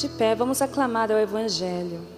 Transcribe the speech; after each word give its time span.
De 0.00 0.08
pé, 0.08 0.32
vamos 0.32 0.62
aclamar 0.62 1.10
ao 1.10 1.18
Evangelho. 1.18 2.17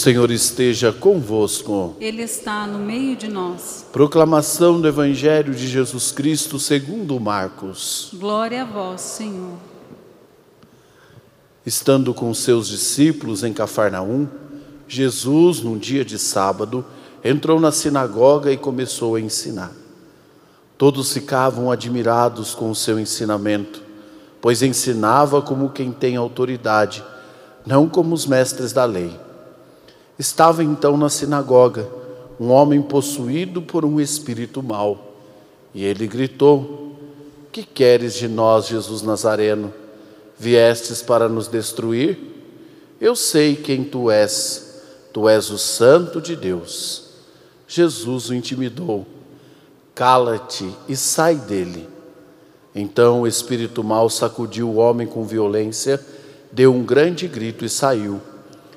Senhor 0.00 0.30
esteja 0.30 0.94
convosco. 0.94 1.94
Ele 2.00 2.22
está 2.22 2.66
no 2.66 2.78
meio 2.78 3.14
de 3.14 3.28
nós. 3.28 3.84
Proclamação 3.92 4.80
do 4.80 4.88
Evangelho 4.88 5.54
de 5.54 5.68
Jesus 5.68 6.10
Cristo 6.10 6.58
segundo 6.58 7.20
Marcos. 7.20 8.08
Glória 8.14 8.62
a 8.62 8.64
vós, 8.64 9.02
Senhor. 9.02 9.58
Estando 11.66 12.14
com 12.14 12.32
seus 12.32 12.68
discípulos 12.68 13.44
em 13.44 13.52
Cafarnaum, 13.52 14.26
Jesus, 14.88 15.60
num 15.60 15.76
dia 15.76 16.02
de 16.02 16.18
sábado, 16.18 16.82
entrou 17.22 17.60
na 17.60 17.70
sinagoga 17.70 18.50
e 18.50 18.56
começou 18.56 19.16
a 19.16 19.20
ensinar. 19.20 19.72
Todos 20.78 21.12
ficavam 21.12 21.70
admirados 21.70 22.54
com 22.54 22.70
o 22.70 22.74
seu 22.74 22.98
ensinamento, 22.98 23.82
pois 24.40 24.62
ensinava 24.62 25.42
como 25.42 25.68
quem 25.68 25.92
tem 25.92 26.16
autoridade, 26.16 27.04
não 27.66 27.86
como 27.86 28.14
os 28.14 28.24
mestres 28.24 28.72
da 28.72 28.86
lei. 28.86 29.28
Estava 30.20 30.62
então 30.62 30.98
na 30.98 31.08
sinagoga 31.08 31.88
um 32.38 32.50
homem 32.50 32.82
possuído 32.82 33.62
por 33.62 33.86
um 33.86 33.98
espírito 33.98 34.62
mau, 34.62 35.14
e 35.74 35.82
ele 35.82 36.06
gritou: 36.06 36.94
Que 37.50 37.62
queres 37.62 38.12
de 38.12 38.28
nós, 38.28 38.66
Jesus 38.66 39.00
Nazareno? 39.00 39.72
Viestes 40.38 41.00
para 41.00 41.26
nos 41.26 41.48
destruir? 41.48 42.18
Eu 43.00 43.16
sei 43.16 43.56
quem 43.56 43.82
tu 43.82 44.10
és, 44.10 44.82
tu 45.10 45.26
és 45.26 45.48
o 45.48 45.56
Santo 45.56 46.20
de 46.20 46.36
Deus. 46.36 47.04
Jesus 47.66 48.28
o 48.28 48.34
intimidou: 48.34 49.06
Cala-te 49.94 50.70
e 50.86 50.96
sai 50.96 51.36
dele. 51.36 51.88
Então 52.74 53.22
o 53.22 53.26
espírito 53.26 53.82
mau 53.82 54.10
sacudiu 54.10 54.68
o 54.68 54.76
homem 54.76 55.06
com 55.06 55.24
violência, 55.24 55.98
deu 56.52 56.74
um 56.74 56.84
grande 56.84 57.26
grito 57.26 57.64
e 57.64 57.70
saiu. 57.70 58.20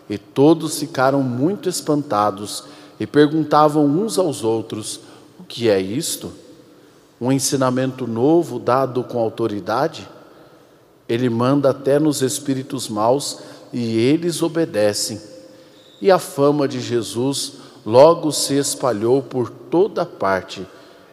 E 0.09 0.17
todos 0.17 0.79
ficaram 0.79 1.21
muito 1.21 1.69
espantados 1.69 2.63
e 2.99 3.07
perguntavam 3.07 3.85
uns 3.85 4.17
aos 4.17 4.43
outros: 4.43 4.99
O 5.39 5.43
que 5.43 5.69
é 5.69 5.79
isto? 5.79 6.31
Um 7.19 7.31
ensinamento 7.31 8.05
novo 8.05 8.59
dado 8.59 9.03
com 9.03 9.19
autoridade? 9.19 10.07
Ele 11.07 11.29
manda 11.29 11.69
até 11.69 11.99
nos 11.99 12.21
espíritos 12.21 12.89
maus 12.89 13.39
e 13.71 13.97
eles 13.97 14.41
obedecem. 14.41 15.19
E 16.01 16.11
a 16.11 16.19
fama 16.19 16.67
de 16.67 16.79
Jesus 16.79 17.53
logo 17.85 18.31
se 18.31 18.57
espalhou 18.57 19.21
por 19.21 19.49
toda 19.49 20.05
parte, 20.05 20.65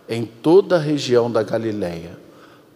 em 0.09 0.25
toda 0.25 0.77
a 0.77 0.81
região 0.81 1.31
da 1.31 1.43
Galileia. 1.43 2.19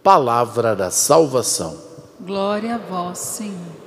Palavra 0.02 0.76
da 0.76 0.90
salvação. 0.90 1.76
Glória 2.20 2.76
a 2.76 2.78
vós, 2.78 3.18
Senhor. 3.18 3.83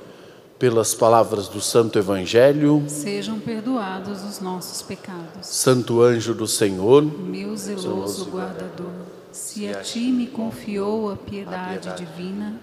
Pelas 0.58 0.92
palavras 0.92 1.46
do 1.46 1.60
Santo 1.60 1.98
Evangelho, 2.00 2.82
Sejam 2.88 3.38
perdoados 3.38 4.24
os 4.24 4.40
nossos 4.40 4.82
pecados. 4.82 5.46
Santo 5.46 6.02
anjo 6.02 6.34
do 6.34 6.48
Senhor, 6.48 7.02
Meu 7.02 7.56
zeloso 7.56 8.24
guardador, 8.28 8.90
se 9.30 9.68
a 9.68 9.80
ti 9.82 10.10
me 10.10 10.26
confiou 10.26 11.12
a 11.12 11.16
piedade 11.16 11.94
divina, 11.96 12.56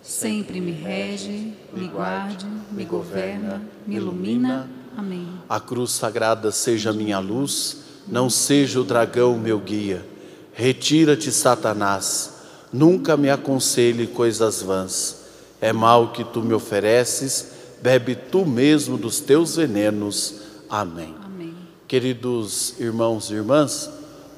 sempre 0.00 0.62
me 0.62 0.72
rege, 0.72 1.52
me 1.74 1.88
guarde, 1.88 2.46
me 2.70 2.86
governa, 2.86 3.60
me 3.86 3.96
ilumina. 3.96 4.68
Amém. 4.96 5.26
a 5.48 5.58
cruz 5.58 5.92
sagrada 5.92 6.52
seja 6.52 6.92
minha 6.92 7.18
luz, 7.18 7.78
não 8.06 8.28
seja 8.28 8.78
o 8.80 8.84
dragão 8.84 9.38
meu 9.38 9.58
guia. 9.58 10.04
Retira-te, 10.52 11.32
Satanás, 11.32 12.34
nunca 12.70 13.16
me 13.16 13.30
aconselhe 13.30 14.06
coisas 14.06 14.62
vãs. 14.62 15.21
É 15.62 15.72
mal 15.72 16.08
que 16.08 16.24
tu 16.24 16.42
me 16.42 16.52
ofereces, 16.52 17.52
bebe 17.80 18.16
tu 18.16 18.44
mesmo 18.44 18.98
dos 18.98 19.20
teus 19.20 19.54
venenos. 19.54 20.40
Amém. 20.68 21.14
Amém. 21.24 21.54
Queridos 21.86 22.74
irmãos 22.80 23.30
e 23.30 23.34
irmãs, 23.34 23.88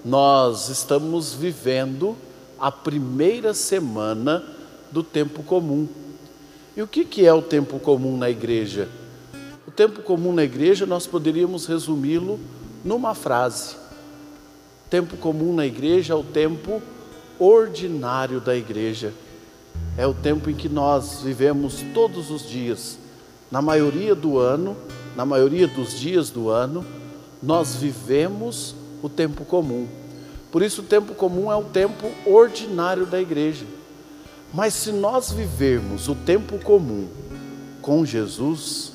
nós 0.04 0.68
estamos 0.68 1.32
vivendo 1.32 2.14
a 2.60 2.70
primeira 2.70 3.54
semana 3.54 4.44
do 4.92 5.02
tempo 5.02 5.42
comum. 5.42 5.88
E 6.76 6.82
o 6.82 6.86
que 6.86 7.06
que 7.06 7.24
é 7.24 7.32
o 7.32 7.40
tempo 7.40 7.78
comum 7.78 8.18
na 8.18 8.28
igreja? 8.28 8.86
O 9.66 9.70
tempo 9.70 10.02
comum 10.02 10.30
na 10.30 10.44
igreja 10.44 10.84
nós 10.84 11.06
poderíamos 11.06 11.64
resumi-lo 11.64 12.38
numa 12.84 13.14
frase. 13.14 13.76
Tempo 14.90 15.16
comum 15.16 15.54
na 15.54 15.64
igreja 15.64 16.12
é 16.12 16.16
o 16.16 16.22
tempo 16.22 16.82
ordinário 17.38 18.42
da 18.42 18.54
igreja. 18.54 19.14
É 19.96 20.06
o 20.06 20.12
tempo 20.12 20.50
em 20.50 20.54
que 20.54 20.68
nós 20.68 21.20
vivemos 21.22 21.84
todos 21.94 22.30
os 22.30 22.48
dias. 22.48 22.98
Na 23.50 23.62
maioria 23.62 24.14
do 24.14 24.38
ano, 24.38 24.76
na 25.14 25.24
maioria 25.24 25.68
dos 25.68 25.98
dias 25.98 26.30
do 26.30 26.50
ano, 26.50 26.84
nós 27.40 27.76
vivemos 27.76 28.74
o 29.00 29.08
tempo 29.08 29.44
comum. 29.44 29.86
Por 30.50 30.62
isso, 30.62 30.82
o 30.82 30.84
tempo 30.84 31.14
comum 31.14 31.50
é 31.50 31.56
o 31.56 31.64
tempo 31.64 32.10
ordinário 32.26 33.06
da 33.06 33.20
igreja. 33.20 33.66
Mas 34.52 34.74
se 34.74 34.90
nós 34.90 35.30
vivermos 35.30 36.08
o 36.08 36.14
tempo 36.14 36.58
comum 36.58 37.08
com 37.80 38.04
Jesus, 38.04 38.92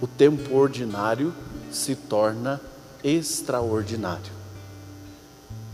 o 0.00 0.06
tempo 0.06 0.56
ordinário 0.56 1.32
se 1.70 1.94
torna 1.94 2.60
extraordinário. 3.04 4.32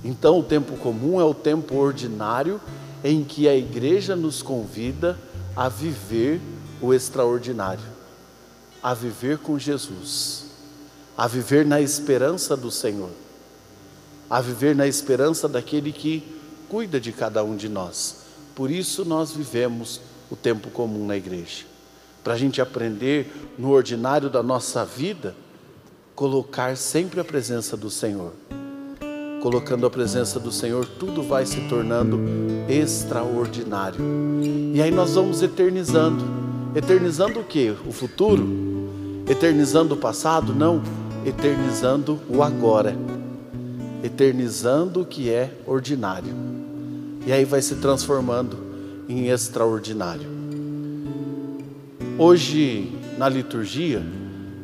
Então, 0.03 0.41
o 0.41 0.43
tempo 0.43 0.77
comum 0.77 1.19
é 1.19 1.25
o 1.25 1.33
tempo 1.33 1.77
ordinário 1.77 2.61
em 3.05 3.23
que 3.23 3.47
a 3.47 3.55
igreja 3.55 4.17
nos 4.17 4.41
convida 4.41 5.19
a 5.55 5.69
viver 5.69 6.41
o 6.81 6.95
extraordinário, 6.95 7.85
a 8.83 8.95
viver 8.95 9.37
com 9.39 9.59
Jesus, 9.59 10.47
a 11.15 11.29
viver 11.29 11.67
na 11.67 11.83
esperança 11.83 12.57
do 12.57 12.71
Senhor, 12.71 13.11
a 14.29 14.41
viver 14.41 14.75
na 14.75 14.87
esperança 14.87 15.47
daquele 15.47 15.93
que 15.93 16.25
cuida 16.67 16.99
de 16.99 17.13
cada 17.13 17.45
um 17.45 17.55
de 17.55 17.69
nós. 17.69 18.25
Por 18.55 18.71
isso, 18.71 19.05
nós 19.05 19.33
vivemos 19.33 20.01
o 20.31 20.35
tempo 20.35 20.71
comum 20.71 21.07
na 21.07 21.17
igreja, 21.17 21.67
para 22.25 22.33
a 22.33 22.39
gente 22.39 22.63
aprender 22.63 23.53
no 23.59 23.71
ordinário 23.71 24.31
da 24.31 24.43
nossa 24.43 24.83
vida, 24.83 25.37
colocar 26.15 26.75
sempre 26.75 27.21
a 27.21 27.25
presença 27.25 27.77
do 27.77 27.91
Senhor 27.91 28.33
colocando 29.45 29.85
a 29.85 29.91
presença 29.91 30.41
do 30.41 30.51
Senhor, 30.51 30.87
tudo 30.99 31.23
vai 31.23 31.45
se 31.45 31.61
tornando 31.69 32.19
extraordinário. 32.67 34.01
E 34.73 34.81
aí 34.81 34.91
nós 34.91 35.17
vamos 35.17 35.43
eternizando. 35.43 36.25
Eternizando 36.75 37.41
o 37.41 37.45
que? 37.45 37.77
O 37.87 37.93
futuro? 37.93 38.43
Eternizando 39.29 39.93
o 39.93 39.99
passado? 39.99 40.55
Não. 40.55 40.83
Eternizando 41.27 42.19
o 42.27 42.43
agora. 42.43 42.97
Eternizando 44.03 45.03
o 45.03 45.05
que 45.05 45.29
é 45.29 45.53
ordinário. 45.67 46.35
E 47.27 47.31
aí 47.31 47.45
vai 47.45 47.61
se 47.61 47.75
transformando 47.75 48.57
em 49.07 49.29
extraordinário. 49.29 50.27
Hoje, 52.17 52.99
na 53.19 53.29
liturgia, 53.29 54.03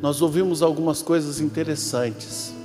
nós 0.01 0.23
ouvimos 0.23 0.63
algumas 0.63 1.03
coisas 1.03 1.39
interessantes. 1.39 2.59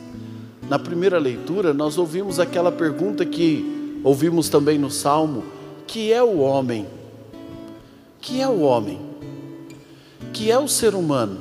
Na 0.69 0.79
primeira 0.79 1.19
leitura, 1.19 1.73
nós 1.73 1.97
ouvimos 1.97 2.41
aquela 2.41 2.73
pergunta 2.73 3.25
que 3.25 4.01
ouvimos 4.03 4.49
também 4.49 4.79
no 4.79 4.91
Salmo: 4.91 5.45
que 5.87 6.13
é 6.13 6.23
o 6.23 6.39
homem? 6.39 6.87
Que 8.21 8.41
é 8.41 8.49
o 8.49 8.61
homem? 8.61 9.01
Que 10.33 10.51
é 10.51 10.59
o 10.59 10.67
ser 10.67 10.95
humano? 10.95 11.39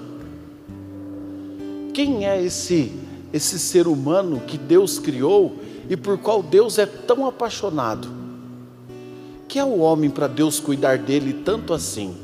Quem 1.93 2.27
é 2.27 2.41
esse 2.41 2.91
esse 3.35 3.59
ser 3.59 3.85
humano 3.85 4.39
que 4.47 4.57
Deus 4.57 4.97
criou 4.97 5.57
e 5.89 5.97
por 5.97 6.17
qual 6.17 6.41
Deus 6.41 6.77
é 6.77 6.85
tão 6.85 7.25
apaixonado? 7.25 8.07
Que 9.45 9.59
é 9.59 9.63
o 9.63 9.79
homem 9.79 10.09
para 10.09 10.27
Deus 10.27 10.57
cuidar 10.57 10.97
dele 10.99 11.41
tanto 11.43 11.73
assim? 11.73 12.15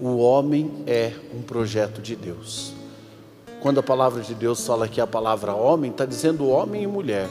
O 0.00 0.16
homem 0.16 0.82
é 0.88 1.12
um 1.32 1.40
projeto 1.40 2.02
de 2.02 2.16
Deus. 2.16 2.73
Quando 3.64 3.80
a 3.80 3.82
palavra 3.82 4.20
de 4.20 4.34
Deus 4.34 4.66
fala 4.66 4.86
que 4.86 5.00
a 5.00 5.06
palavra 5.06 5.54
homem, 5.54 5.90
está 5.90 6.04
dizendo 6.04 6.46
homem 6.46 6.82
e 6.82 6.86
mulher. 6.86 7.30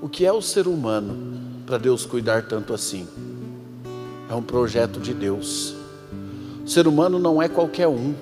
O 0.00 0.08
que 0.08 0.24
é 0.24 0.32
o 0.32 0.40
ser 0.40 0.68
humano 0.68 1.40
para 1.66 1.76
Deus 1.76 2.06
cuidar 2.06 2.46
tanto 2.46 2.72
assim? 2.72 3.08
É 4.30 4.34
um 4.36 4.44
projeto 4.44 5.00
de 5.00 5.12
Deus. 5.12 5.74
O 6.64 6.68
ser 6.68 6.86
humano 6.86 7.18
não 7.18 7.42
é 7.42 7.48
qualquer 7.48 7.88
um. 7.88 8.14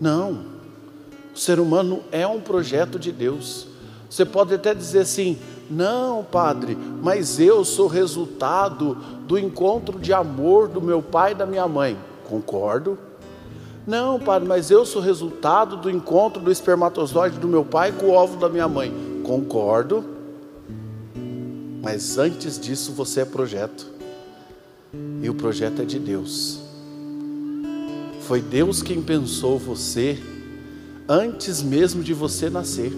Não. 0.00 0.46
O 1.34 1.38
ser 1.38 1.60
humano 1.60 2.02
é 2.10 2.26
um 2.26 2.40
projeto 2.40 2.98
de 2.98 3.12
Deus. 3.12 3.66
Você 4.08 4.24
pode 4.24 4.54
até 4.54 4.74
dizer 4.74 5.00
assim: 5.00 5.36
não, 5.68 6.24
padre, 6.24 6.74
mas 7.02 7.38
eu 7.38 7.66
sou 7.66 7.86
resultado 7.86 8.94
do 9.26 9.38
encontro 9.38 10.00
de 10.00 10.14
amor 10.14 10.68
do 10.68 10.80
meu 10.80 11.02
pai 11.02 11.32
e 11.32 11.34
da 11.34 11.44
minha 11.44 11.68
mãe. 11.68 11.98
Concordo. 12.24 13.11
Não, 13.86 14.18
padre, 14.20 14.48
mas 14.48 14.70
eu 14.70 14.86
sou 14.86 15.02
resultado 15.02 15.76
do 15.76 15.90
encontro 15.90 16.40
do 16.40 16.52
espermatozoide 16.52 17.38
do 17.38 17.48
meu 17.48 17.64
pai 17.64 17.90
com 17.92 18.06
o 18.06 18.10
óvulo 18.10 18.40
da 18.40 18.48
minha 18.48 18.68
mãe. 18.68 18.92
Concordo. 19.24 20.04
Mas 21.82 22.16
antes 22.16 22.58
disso 22.60 22.92
você 22.92 23.22
é 23.22 23.24
projeto. 23.24 23.86
E 25.20 25.28
o 25.28 25.34
projeto 25.34 25.82
é 25.82 25.84
de 25.84 25.98
Deus. 25.98 26.60
Foi 28.20 28.40
Deus 28.40 28.82
quem 28.82 29.02
pensou 29.02 29.58
você 29.58 30.18
antes 31.08 31.60
mesmo 31.60 32.04
de 32.04 32.14
você 32.14 32.48
nascer. 32.48 32.92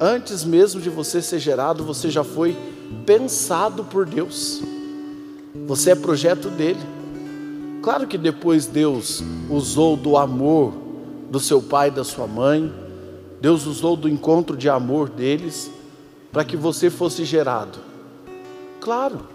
Antes 0.00 0.42
mesmo 0.42 0.80
de 0.80 0.90
você 0.90 1.22
ser 1.22 1.38
gerado, 1.38 1.84
você 1.84 2.10
já 2.10 2.24
foi 2.24 2.56
pensado 3.06 3.84
por 3.84 4.04
Deus. 4.04 4.60
Você 5.66 5.92
é 5.92 5.94
projeto 5.94 6.50
dele. 6.50 6.93
Claro 7.84 8.06
que 8.06 8.16
depois 8.16 8.64
Deus 8.64 9.22
usou 9.50 9.94
do 9.94 10.16
amor 10.16 10.72
do 11.30 11.38
seu 11.38 11.60
pai 11.60 11.88
e 11.88 11.90
da 11.90 12.02
sua 12.02 12.26
mãe, 12.26 12.72
Deus 13.42 13.66
usou 13.66 13.94
do 13.94 14.08
encontro 14.08 14.56
de 14.56 14.70
amor 14.70 15.10
deles 15.10 15.70
para 16.32 16.46
que 16.46 16.56
você 16.56 16.88
fosse 16.88 17.26
gerado. 17.26 17.78
Claro, 18.80 19.28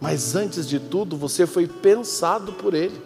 mas 0.00 0.34
antes 0.34 0.68
de 0.68 0.80
tudo 0.80 1.16
você 1.16 1.46
foi 1.46 1.68
pensado 1.68 2.52
por 2.54 2.74
Ele. 2.74 3.00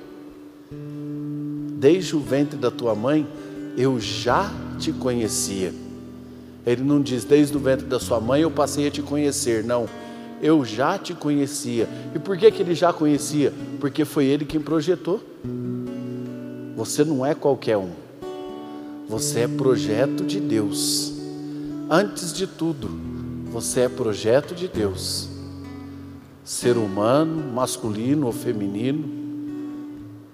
Desde 1.75 2.17
o 2.17 2.21
ventre 2.21 2.57
da 2.57 2.71
tua 2.71 2.95
mãe, 2.95 3.29
eu 3.77 4.01
já 4.01 4.51
te 4.79 4.91
conhecia. 4.91 5.75
Ele 6.65 6.83
não 6.83 7.03
diz, 7.03 7.25
desde 7.25 7.55
o 7.55 7.61
ventre 7.61 7.85
da 7.85 8.01
sua 8.01 8.19
mãe 8.21 8.41
eu 8.41 8.51
passei 8.51 8.87
a 8.87 8.91
te 8.91 9.03
conhecer, 9.03 9.65
não 9.65 9.87
eu 10.43 10.65
já 10.65 10.99
te 10.99 11.15
conhecia. 11.15 11.89
E 12.15 12.19
por 12.19 12.37
que, 12.37 12.51
que 12.51 12.61
ele 12.61 12.75
já 12.75 12.93
conhecia? 12.93 13.53
Porque 13.79 14.05
foi 14.05 14.27
ele 14.27 14.45
quem 14.45 14.61
projetou. 14.61 15.23
Você 16.77 17.05
não 17.05 17.25
é 17.25 17.33
qualquer 17.33 17.77
um, 17.77 17.93
você 19.09 19.41
é 19.41 19.49
projeto 19.49 20.25
de 20.25 20.41
Deus. 20.41 21.13
Antes 21.89 22.33
de 22.33 22.47
tudo, 22.47 22.89
você 23.51 23.83
é 23.83 23.89
projeto 23.89 24.55
de 24.55 24.67
Deus. 24.67 25.29
Ser 26.43 26.77
humano, 26.77 27.53
masculino 27.53 28.27
ou 28.27 28.33
feminino, 28.33 29.09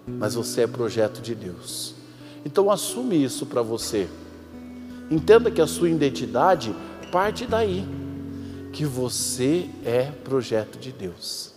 mas 0.06 0.34
você 0.34 0.62
é 0.62 0.66
projeto 0.66 1.20
de 1.20 1.34
Deus. 1.34 1.94
Então 2.46 2.70
assume 2.70 3.22
isso 3.22 3.44
para 3.44 3.60
você. 3.60 4.08
Entenda 5.10 5.50
que 5.50 5.60
a 5.60 5.66
sua 5.66 5.90
identidade 5.90 6.74
parte 7.10 7.46
daí 7.46 7.84
que 8.72 8.84
você 8.84 9.68
é 9.84 10.04
projeto 10.04 10.78
de 10.78 10.92
Deus. 10.92 11.52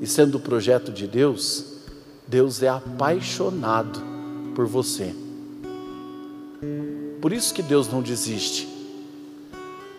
E 0.00 0.06
sendo 0.06 0.38
projeto 0.38 0.92
de 0.92 1.06
Deus, 1.06 1.64
Deus 2.26 2.62
é 2.62 2.68
apaixonado 2.68 4.00
por 4.54 4.66
você. 4.66 5.14
Por 7.20 7.32
isso 7.32 7.52
que 7.52 7.62
Deus 7.62 7.88
não 7.88 8.00
desiste. 8.00 8.68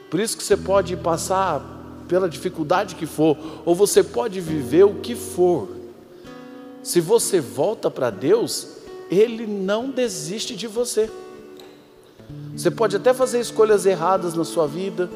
Por 0.10 0.20
isso 0.20 0.38
que 0.38 0.44
você 0.44 0.58
pode 0.58 0.96
passar 0.96 1.78
pela 2.08 2.28
dificuldade 2.28 2.96
que 2.96 3.06
for, 3.06 3.38
ou 3.66 3.76
você 3.76 4.04
pode 4.04 4.42
viver 4.42 4.84
o 4.84 4.96
que 4.96 5.16
for. 5.16 5.70
Se 6.82 7.00
você 7.00 7.40
volta 7.40 7.92
para 7.92 8.10
Deus, 8.10 8.68
Ele 9.12 9.46
não 9.46 9.92
desiste 9.92 10.56
de 10.56 10.66
você. 10.66 11.10
Você 12.56 12.72
pode 12.72 12.96
até 12.96 13.14
fazer 13.14 13.40
escolhas 13.40 13.86
erradas 13.86 14.34
na 14.34 14.44
sua 14.44 14.66
vida, 14.66 15.10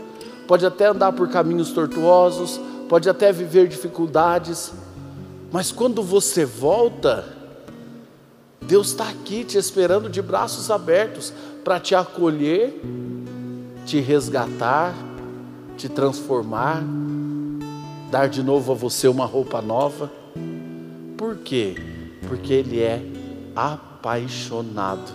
pode 0.47 0.65
até 0.65 0.87
andar 0.87 1.13
por 1.13 1.29
caminhos 1.29 1.71
tortuosos, 1.71 2.59
pode 2.89 3.09
até 3.09 3.31
viver 3.31 3.67
dificuldades, 3.67 4.73
mas 5.51 5.71
quando 5.71 6.01
você 6.01 6.45
volta, 6.45 7.25
Deus 8.61 8.89
está 8.89 9.09
aqui 9.09 9.43
te 9.43 9.57
esperando 9.57 10.09
de 10.09 10.21
braços 10.21 10.69
abertos 10.71 11.33
para 11.63 11.79
te 11.79 11.95
acolher, 11.95 12.81
te 13.85 13.99
resgatar, 13.99 14.93
te 15.77 15.87
transformar, 15.87 16.83
dar 18.09 18.27
de 18.27 18.41
novo 18.41 18.71
a 18.71 18.75
você 18.75 19.07
uma 19.07 19.25
roupa 19.25 19.61
nova. 19.61 20.11
Por 21.17 21.37
quê? 21.37 21.75
Porque 22.27 22.53
Ele 22.53 22.81
é 22.81 23.03
apaixonado 23.55 25.11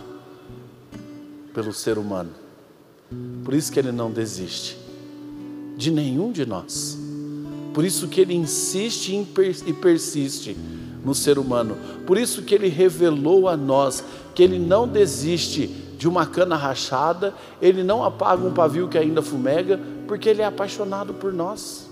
pelo 1.52 1.72
ser 1.72 1.98
humano. 1.98 2.30
Por 3.44 3.54
isso 3.54 3.72
que 3.72 3.78
Ele 3.78 3.92
não 3.92 4.10
desiste 4.10 4.87
de 5.78 5.92
nenhum 5.92 6.32
de 6.32 6.44
nós. 6.44 6.98
Por 7.72 7.84
isso 7.84 8.08
que 8.08 8.20
ele 8.20 8.34
insiste 8.34 9.14
e 9.64 9.72
persiste 9.72 10.56
no 11.04 11.14
ser 11.14 11.38
humano. 11.38 11.76
Por 12.04 12.18
isso 12.18 12.42
que 12.42 12.52
ele 12.52 12.66
revelou 12.66 13.48
a 13.48 13.56
nós 13.56 14.02
que 14.34 14.42
ele 14.42 14.58
não 14.58 14.88
desiste 14.88 15.68
de 15.96 16.08
uma 16.08 16.26
cana 16.26 16.56
rachada, 16.56 17.32
ele 17.62 17.82
não 17.84 18.04
apaga 18.04 18.44
um 18.44 18.52
pavio 18.52 18.88
que 18.88 18.98
ainda 18.98 19.22
fumega, 19.22 19.80
porque 20.06 20.28
ele 20.28 20.42
é 20.42 20.44
apaixonado 20.44 21.14
por 21.14 21.32
nós. 21.32 21.88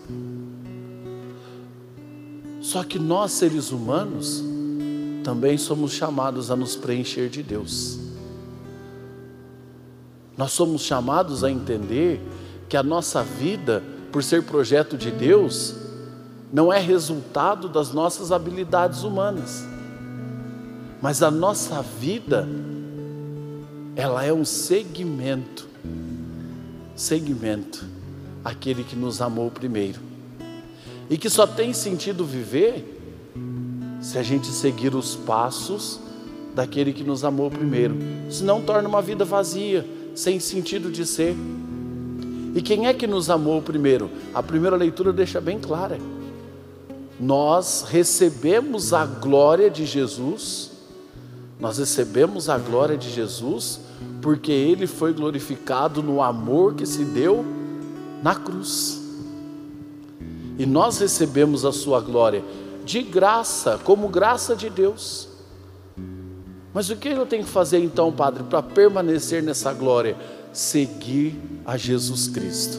Só 2.61 2.83
que 2.83 2.99
nós, 2.99 3.33
seres 3.33 3.71
humanos, 3.71 4.43
também 5.23 5.57
somos 5.57 5.93
chamados 5.93 6.50
a 6.50 6.57
nos 6.57 6.75
preencher 6.75 7.28
de 7.28 7.43
Deus. 7.43 7.99
Nós 10.37 10.52
somos 10.52 10.83
chamados 10.83 11.43
a 11.45 11.50
entender 11.50 12.21
que 12.69 12.77
a 12.77 12.83
nossa 12.83 13.23
vida, 13.23 13.83
por 14.11 14.23
ser 14.23 14.43
projeto 14.43 14.97
de 14.97 15.11
Deus, 15.11 15.75
não 16.53 16.73
é 16.73 16.79
resultado 16.79 17.69
das 17.69 17.93
nossas 17.93 18.33
habilidades 18.33 19.03
humanas, 19.03 19.65
mas 21.03 21.23
a 21.23 21.31
nossa 21.31 21.83
vida, 21.83 22.49
ela 23.95 24.25
é 24.25 24.33
um 24.33 24.45
segmento, 24.45 25.69
segmento, 26.95 27.85
aquele 28.45 28.85
que 28.85 28.97
nos 28.97 29.21
amou 29.21 29.51
primeiro, 29.51 30.01
e 31.11 31.19
que 31.19 31.29
só 31.29 31.47
tem 31.47 31.73
sentido 31.73 32.25
viver 32.25 32.95
se 34.01 34.19
a 34.19 34.23
gente 34.23 34.47
seguir 34.49 34.95
os 34.95 35.15
passos 35.15 36.01
daquele 36.55 36.93
que 36.93 37.05
nos 37.05 37.25
amou 37.25 37.51
primeiro, 37.51 37.97
senão 38.31 38.63
torna 38.63 38.89
uma 38.89 39.03
vida 39.03 39.25
vazia, 39.25 39.87
sem 40.15 40.41
sentido 40.41 40.91
de 40.91 41.05
ser. 41.05 41.37
E 42.57 42.63
quem 42.63 42.87
é 42.87 42.95
que 42.95 43.07
nos 43.07 43.29
amou 43.29 43.61
primeiro? 43.61 44.11
A 44.33 44.43
primeira 44.43 44.77
leitura 44.77 45.13
deixa 45.13 45.43
bem 45.43 45.61
clara. 45.61 45.99
Nós 47.21 47.85
recebemos 47.87 48.95
a 48.95 49.05
glória 49.05 49.69
de 49.69 49.85
Jesus, 49.85 50.71
nós 51.61 51.77
recebemos 51.77 52.49
a 52.49 52.57
glória 52.57 52.97
de 52.97 53.11
Jesus 53.11 53.81
porque 54.23 54.51
Ele 54.51 54.87
foi 54.87 55.13
glorificado 55.13 56.03
no 56.03 56.23
amor 56.23 56.75
que 56.75 56.87
se 56.87 57.05
deu 57.05 57.45
na 58.23 58.35
cruz. 58.35 59.03
E 60.59 60.65
nós 60.65 60.99
recebemos 60.99 61.63
a 61.67 61.73
Sua 61.73 62.01
glória 62.01 62.43
de 62.87 63.03
graça, 63.03 63.79
como 63.85 64.09
graça 64.09 64.57
de 64.57 64.71
Deus. 64.71 65.29
Mas 66.73 66.89
o 66.89 66.97
que 66.97 67.09
eu 67.09 67.27
tenho 67.27 67.45
que 67.45 67.51
fazer 67.51 67.81
então, 67.81 68.11
Padre, 68.11 68.45
para 68.45 68.63
permanecer 68.63 69.43
nessa 69.43 69.75
glória? 69.75 70.17
Seguir 70.57 71.39
a 71.67 71.77
Jesus 71.77 72.29
Cristo. 72.29 72.79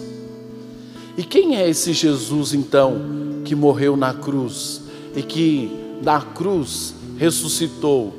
E 1.15 1.23
quem 1.23 1.55
é 1.55 1.69
esse 1.69 1.93
Jesus 1.93 2.53
então 2.53 2.99
que 3.45 3.55
morreu 3.55 3.95
na 3.95 4.15
cruz 4.15 4.81
e 5.15 5.21
que 5.21 5.69
na 6.01 6.19
cruz 6.19 6.95
ressuscitou? 7.17 8.15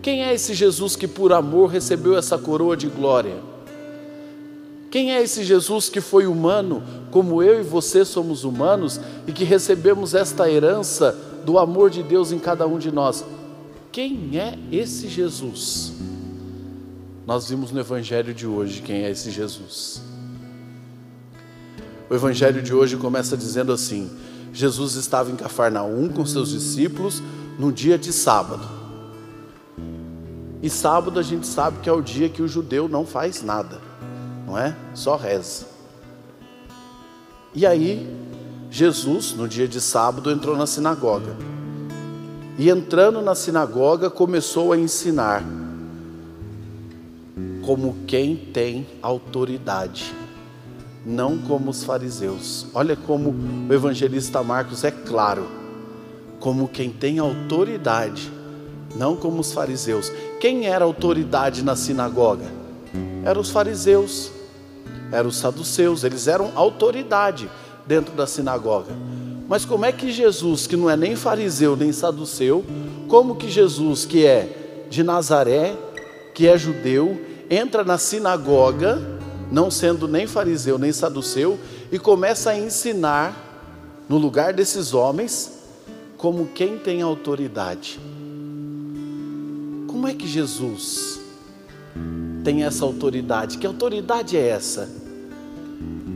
Quem 0.00 0.22
é 0.22 0.32
esse 0.32 0.54
Jesus 0.54 0.94
que 0.94 1.08
por 1.08 1.32
amor 1.32 1.70
recebeu 1.70 2.16
essa 2.16 2.38
coroa 2.38 2.76
de 2.76 2.86
glória? 2.86 3.36
Quem 4.92 5.12
é 5.12 5.20
esse 5.20 5.42
Jesus 5.42 5.88
que 5.88 6.00
foi 6.00 6.28
humano, 6.28 6.80
como 7.10 7.42
eu 7.42 7.60
e 7.60 7.64
você 7.64 8.04
somos 8.04 8.44
humanos, 8.44 9.00
e 9.26 9.32
que 9.32 9.42
recebemos 9.42 10.14
esta 10.14 10.48
herança 10.48 11.18
do 11.44 11.58
amor 11.58 11.90
de 11.90 12.04
Deus 12.04 12.30
em 12.30 12.38
cada 12.38 12.64
um 12.64 12.78
de 12.78 12.92
nós? 12.92 13.24
Quem 13.90 14.38
é 14.38 14.56
esse 14.70 15.08
Jesus? 15.08 16.09
Nós 17.30 17.48
vimos 17.48 17.70
no 17.70 17.78
Evangelho 17.78 18.34
de 18.34 18.44
hoje 18.44 18.82
quem 18.82 19.04
é 19.04 19.10
esse 19.12 19.30
Jesus. 19.30 20.02
O 22.10 22.12
Evangelho 22.12 22.60
de 22.60 22.74
hoje 22.74 22.96
começa 22.96 23.36
dizendo 23.36 23.72
assim: 23.72 24.10
Jesus 24.52 24.96
estava 24.96 25.30
em 25.30 25.36
Cafarnaum 25.36 26.08
com 26.08 26.26
seus 26.26 26.48
discípulos 26.48 27.22
no 27.56 27.70
dia 27.70 27.96
de 27.96 28.12
sábado. 28.12 28.68
E 30.60 30.68
sábado 30.68 31.20
a 31.20 31.22
gente 31.22 31.46
sabe 31.46 31.78
que 31.78 31.88
é 31.88 31.92
o 31.92 32.02
dia 32.02 32.28
que 32.28 32.42
o 32.42 32.48
judeu 32.48 32.88
não 32.88 33.06
faz 33.06 33.44
nada, 33.44 33.80
não 34.44 34.58
é? 34.58 34.76
Só 34.92 35.14
reza. 35.14 35.66
E 37.54 37.64
aí, 37.64 38.12
Jesus, 38.72 39.34
no 39.34 39.46
dia 39.46 39.68
de 39.68 39.80
sábado, 39.80 40.32
entrou 40.32 40.56
na 40.56 40.66
sinagoga. 40.66 41.36
E 42.58 42.68
entrando 42.68 43.22
na 43.22 43.36
sinagoga, 43.36 44.10
começou 44.10 44.72
a 44.72 44.76
ensinar 44.76 45.44
como 47.64 47.96
quem 48.06 48.36
tem 48.36 48.86
autoridade, 49.02 50.14
não 51.04 51.38
como 51.38 51.70
os 51.70 51.84
fariseus. 51.84 52.66
Olha 52.74 52.96
como 52.96 53.34
o 53.68 53.72
evangelista 53.72 54.42
Marcos 54.42 54.84
é 54.84 54.90
claro, 54.90 55.46
como 56.38 56.68
quem 56.68 56.90
tem 56.90 57.18
autoridade, 57.18 58.30
não 58.96 59.14
como 59.16 59.40
os 59.40 59.52
fariseus. 59.52 60.10
Quem 60.40 60.66
era 60.66 60.84
autoridade 60.84 61.62
na 61.62 61.76
sinagoga? 61.76 62.46
Eram 63.24 63.40
os 63.40 63.50
fariseus, 63.50 64.30
eram 65.12 65.28
os 65.28 65.36
saduceus, 65.36 66.04
eles 66.04 66.26
eram 66.26 66.52
autoridade 66.54 67.50
dentro 67.86 68.14
da 68.14 68.26
sinagoga. 68.26 68.92
Mas 69.48 69.64
como 69.64 69.84
é 69.84 69.92
que 69.92 70.12
Jesus, 70.12 70.66
que 70.66 70.76
não 70.76 70.88
é 70.88 70.96
nem 70.96 71.16
fariseu 71.16 71.76
nem 71.76 71.92
saduceu, 71.92 72.64
como 73.08 73.34
que 73.34 73.50
Jesus, 73.50 74.06
que 74.06 74.24
é 74.24 74.86
de 74.88 75.02
Nazaré, 75.02 75.76
que 76.32 76.46
é 76.46 76.56
judeu, 76.56 77.20
entra 77.50 77.82
na 77.82 77.98
sinagoga, 77.98 79.02
não 79.50 79.68
sendo 79.70 80.06
nem 80.06 80.28
fariseu 80.28 80.78
nem 80.78 80.92
saduceu, 80.92 81.58
e 81.90 81.98
começa 81.98 82.50
a 82.50 82.58
ensinar 82.58 83.34
no 84.08 84.16
lugar 84.16 84.54
desses 84.54 84.94
homens 84.94 85.58
como 86.16 86.46
quem 86.46 86.78
tem 86.78 87.02
autoridade. 87.02 87.98
Como 89.88 90.06
é 90.06 90.14
que 90.14 90.28
Jesus 90.28 91.20
tem 92.44 92.62
essa 92.62 92.84
autoridade? 92.84 93.58
Que 93.58 93.66
autoridade 93.66 94.36
é 94.36 94.48
essa? 94.48 94.88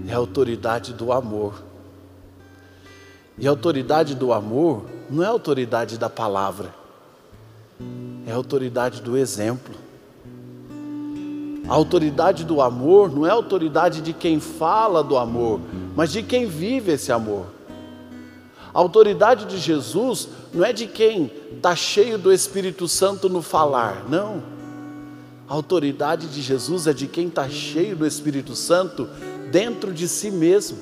É 0.07 0.15
a 0.15 0.19
autoridade 0.19 0.93
do 0.93 1.13
amor. 1.13 1.65
E 3.37 3.49
a 3.49 3.51
autoridade 3.51 4.15
do 4.15 4.33
amor 4.33 4.85
não 5.11 5.25
é 5.25 5.27
a 5.27 5.31
autoridade 5.31 5.99
da 5.99 6.09
palavra, 6.09 6.73
é 8.25 8.31
a 8.31 8.37
autoridade 8.37 9.03
do 9.03 9.17
exemplo. 9.17 9.84
A 11.69 11.73
autoridade 11.73 12.45
do 12.45 12.61
amor 12.61 13.11
não 13.11 13.27
é 13.27 13.31
a 13.31 13.35
autoridade 13.35 14.03
de 14.03 14.13
quem 14.13 14.39
fala 14.39 15.03
do 15.03 15.17
amor, 15.17 15.61
mas 15.97 16.13
de 16.13 16.23
quem 16.23 16.47
vive 16.47 16.93
esse 16.93 17.11
amor. 17.11 17.47
A 18.73 18.79
autoridade 18.79 19.47
de 19.47 19.59
Jesus 19.59 20.29
não 20.53 20.65
é 20.65 20.73
de 20.73 20.87
quem 20.87 21.31
está 21.57 21.75
cheio 21.75 22.19
do 22.19 22.33
Espírito 22.33 22.87
Santo 22.87 23.29
no 23.29 23.41
falar, 23.41 24.05
não. 24.09 24.43
A 25.49 25.55
autoridade 25.55 26.27
de 26.27 26.43
Jesus 26.43 26.87
é 26.87 26.93
de 26.93 27.07
quem 27.07 27.29
está 27.29 27.49
cheio 27.49 27.97
do 27.97 28.07
Espírito 28.07 28.55
Santo 28.55 29.09
dentro 29.51 29.93
de 29.93 30.09
si 30.09 30.31
mesmo. 30.31 30.79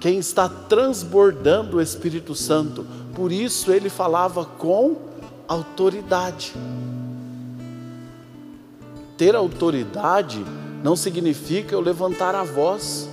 Quem 0.00 0.18
está 0.18 0.48
transbordando 0.48 1.78
o 1.78 1.82
Espírito 1.82 2.34
Santo, 2.34 2.86
por 3.14 3.32
isso 3.32 3.72
ele 3.72 3.90
falava 3.90 4.44
com 4.44 4.96
autoridade. 5.48 6.54
Ter 9.18 9.34
autoridade 9.34 10.46
não 10.82 10.94
significa 10.94 11.74
eu 11.74 11.80
levantar 11.80 12.36
a 12.36 12.44
voz. 12.44 13.10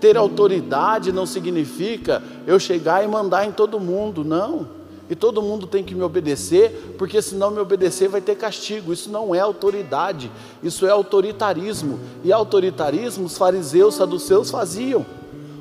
Ter 0.00 0.16
autoridade 0.16 1.10
não 1.10 1.26
significa 1.26 2.22
eu 2.46 2.58
chegar 2.60 3.04
e 3.04 3.08
mandar 3.08 3.44
em 3.44 3.50
todo 3.50 3.80
mundo, 3.80 4.24
não. 4.24 4.68
E 5.10 5.16
todo 5.16 5.42
mundo 5.42 5.66
tem 5.66 5.82
que 5.82 5.92
me 5.92 6.02
obedecer, 6.02 6.94
porque 6.96 7.20
se 7.20 7.34
não 7.34 7.50
me 7.50 7.58
obedecer 7.58 8.08
vai 8.08 8.20
ter 8.20 8.36
castigo. 8.36 8.92
Isso 8.92 9.10
não 9.10 9.34
é 9.34 9.40
autoridade, 9.40 10.30
isso 10.62 10.86
é 10.86 10.90
autoritarismo. 10.90 11.98
E 12.22 12.32
autoritarismo 12.32 13.26
os 13.26 13.36
fariseus, 13.36 13.96
saduceus 13.96 14.52
faziam. 14.52 15.04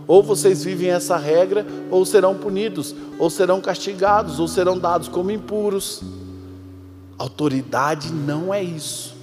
Ou 0.07 0.21
vocês 0.21 0.63
vivem 0.63 0.91
essa 0.91 1.17
regra, 1.17 1.65
ou 1.89 2.05
serão 2.05 2.35
punidos, 2.35 2.93
ou 3.17 3.27
serão 3.27 3.59
castigados, 3.59 4.39
ou 4.39 4.47
serão 4.47 4.77
dados 4.77 5.07
como 5.07 5.31
impuros. 5.31 6.03
Autoridade 7.17 8.13
não 8.13 8.53
é 8.53 8.63
isso. 8.63 9.20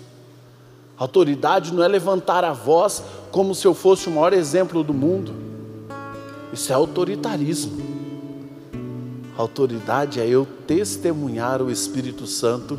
Autoridade 0.99 1.73
não 1.73 1.83
é 1.83 1.89
levantar 1.89 2.45
a 2.45 2.53
voz 2.53 3.05
como 3.31 3.55
se 3.55 3.67
eu 3.67 3.73
fosse 3.73 4.09
o 4.09 4.11
maior 4.11 4.33
exemplo 4.33 4.83
do 4.83 4.93
mundo. 4.93 5.33
Isso 6.53 6.73
é 6.73 6.75
autoritarismo. 6.75 7.81
Autoridade 9.37 10.19
é 10.19 10.27
eu 10.27 10.47
testemunhar 10.67 11.63
o 11.63 11.71
Espírito 11.71 12.27
Santo 12.27 12.79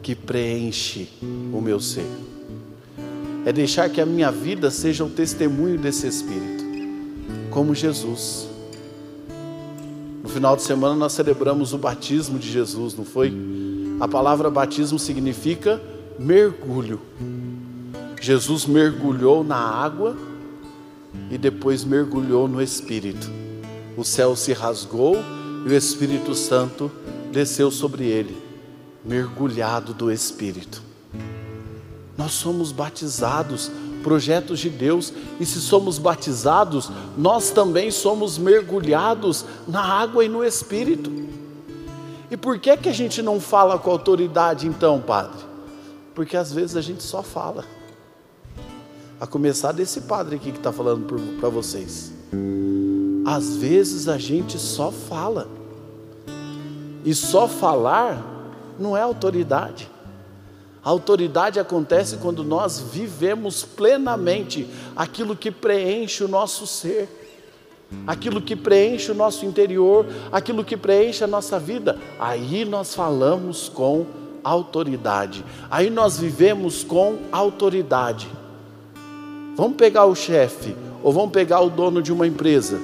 que 0.00 0.14
preenche 0.14 1.08
o 1.52 1.60
meu 1.60 1.80
ser. 1.80 2.06
É 3.44 3.52
deixar 3.52 3.90
que 3.90 4.00
a 4.00 4.06
minha 4.06 4.30
vida 4.30 4.70
seja 4.70 5.04
o 5.04 5.10
testemunho 5.10 5.76
desse 5.76 6.06
Espírito, 6.06 6.64
como 7.50 7.74
Jesus. 7.74 8.48
No 10.22 10.28
final 10.28 10.54
de 10.54 10.62
semana 10.62 10.94
nós 10.94 11.12
celebramos 11.12 11.72
o 11.72 11.78
batismo 11.78 12.38
de 12.38 12.48
Jesus, 12.48 12.94
não 12.94 13.04
foi? 13.04 13.32
A 13.98 14.06
palavra 14.06 14.50
batismo 14.50 14.98
significa 14.98 15.80
mergulho. 16.18 17.00
Jesus 18.26 18.66
mergulhou 18.66 19.44
na 19.44 19.56
água 19.56 20.16
e 21.30 21.38
depois 21.38 21.84
mergulhou 21.84 22.48
no 22.48 22.60
Espírito. 22.60 23.30
O 23.96 24.02
céu 24.02 24.34
se 24.34 24.52
rasgou 24.52 25.14
e 25.64 25.68
o 25.68 25.72
Espírito 25.72 26.34
Santo 26.34 26.90
desceu 27.30 27.70
sobre 27.70 28.04
ele, 28.06 28.36
mergulhado 29.04 29.94
do 29.94 30.10
Espírito. 30.10 30.82
Nós 32.18 32.32
somos 32.32 32.72
batizados, 32.72 33.70
projetos 34.02 34.58
de 34.58 34.70
Deus, 34.70 35.12
e 35.38 35.46
se 35.46 35.60
somos 35.60 35.96
batizados, 35.96 36.90
nós 37.16 37.50
também 37.50 37.92
somos 37.92 38.38
mergulhados 38.38 39.44
na 39.68 39.84
água 39.84 40.24
e 40.24 40.28
no 40.28 40.44
Espírito. 40.44 41.12
E 42.28 42.36
por 42.36 42.58
que 42.58 42.76
que 42.76 42.88
a 42.88 42.92
gente 42.92 43.22
não 43.22 43.38
fala 43.38 43.78
com 43.78 43.88
autoridade 43.88 44.66
então, 44.66 45.00
Padre? 45.00 45.44
Porque 46.12 46.36
às 46.36 46.52
vezes 46.52 46.74
a 46.74 46.80
gente 46.80 47.04
só 47.04 47.22
fala. 47.22 47.75
A 49.18 49.26
começar 49.26 49.72
desse 49.72 50.02
padre 50.02 50.36
aqui 50.36 50.52
que 50.52 50.58
está 50.58 50.72
falando 50.72 51.06
para 51.40 51.48
vocês. 51.48 52.12
Às 53.24 53.56
vezes 53.56 54.08
a 54.08 54.18
gente 54.18 54.58
só 54.58 54.90
fala. 54.90 55.48
E 57.04 57.14
só 57.14 57.48
falar 57.48 58.22
não 58.78 58.96
é 58.96 59.00
autoridade. 59.00 59.90
A 60.84 60.90
autoridade 60.90 61.58
acontece 61.58 62.18
quando 62.18 62.44
nós 62.44 62.78
vivemos 62.78 63.64
plenamente 63.64 64.68
aquilo 64.94 65.34
que 65.34 65.50
preenche 65.50 66.22
o 66.22 66.28
nosso 66.28 66.64
ser, 66.64 67.08
aquilo 68.06 68.40
que 68.40 68.54
preenche 68.54 69.10
o 69.10 69.14
nosso 69.14 69.44
interior, 69.44 70.06
aquilo 70.30 70.62
que 70.62 70.76
preenche 70.76 71.24
a 71.24 71.26
nossa 71.26 71.58
vida. 71.58 71.98
Aí 72.20 72.64
nós 72.64 72.94
falamos 72.94 73.68
com 73.68 74.06
autoridade, 74.44 75.44
aí 75.68 75.90
nós 75.90 76.20
vivemos 76.20 76.84
com 76.84 77.18
autoridade. 77.32 78.28
Vamos 79.56 79.76
pegar 79.76 80.04
o 80.04 80.14
chefe 80.14 80.76
ou 81.02 81.12
vamos 81.12 81.30
pegar 81.30 81.60
o 81.60 81.70
dono 81.70 82.02
de 82.02 82.12
uma 82.12 82.26
empresa. 82.26 82.78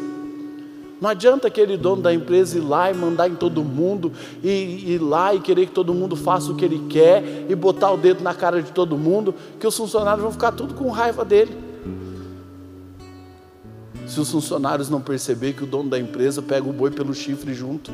Não 1.03 1.11
adianta 1.11 1.49
aquele 1.49 1.77
dono 1.77 2.01
da 2.01 2.15
empresa 2.15 2.57
ir 2.57 2.61
lá 2.61 2.89
e 2.89 2.95
mandar 2.95 3.29
em 3.29 3.35
todo 3.35 3.65
mundo, 3.65 4.13
e 4.41 4.93
ir 4.93 4.99
lá 5.03 5.35
e 5.35 5.41
querer 5.41 5.67
que 5.67 5.73
todo 5.73 5.93
mundo 5.93 6.15
faça 6.15 6.53
o 6.53 6.55
que 6.55 6.65
ele 6.65 6.87
quer, 6.89 7.47
e 7.49 7.55
botar 7.57 7.91
o 7.91 7.97
dedo 7.97 8.23
na 8.23 8.33
cara 8.33 8.63
de 8.63 8.71
todo 8.71 8.97
mundo, 8.97 9.35
que 9.59 9.67
os 9.67 9.77
funcionários 9.77 10.23
vão 10.23 10.31
ficar 10.31 10.53
tudo 10.53 10.75
com 10.75 10.89
raiva 10.91 11.25
dele. 11.25 11.57
Se 14.07 14.21
os 14.21 14.31
funcionários 14.31 14.89
não 14.89 15.01
perceber 15.01 15.55
que 15.55 15.65
o 15.65 15.67
dono 15.67 15.91
da 15.91 15.99
empresa 15.99 16.41
pega 16.41 16.69
o 16.69 16.73
boi 16.73 16.93
pelo 16.93 17.13
chifre 17.13 17.53
junto, 17.53 17.91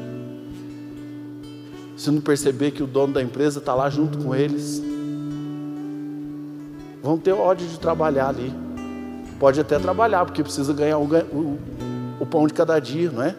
se 1.96 2.10
não 2.10 2.20
perceber 2.20 2.72
que 2.72 2.82
o 2.82 2.86
dono 2.86 3.14
da 3.14 3.22
empresa 3.22 3.58
está 3.58 3.74
lá 3.74 3.88
junto 3.88 4.18
com 4.18 4.34
eles, 4.34 4.82
vão 7.02 7.16
ter 7.16 7.32
ódio 7.32 7.66
de 7.66 7.80
trabalhar 7.80 8.28
ali. 8.28 8.67
Pode 9.38 9.60
até 9.60 9.78
trabalhar, 9.78 10.24
porque 10.24 10.42
precisa 10.42 10.72
ganhar 10.72 10.98
o, 10.98 11.04
o, 11.04 11.58
o 12.20 12.26
pão 12.26 12.46
de 12.46 12.54
cada 12.54 12.78
dia, 12.80 13.10
não 13.10 13.22
é? 13.22 13.34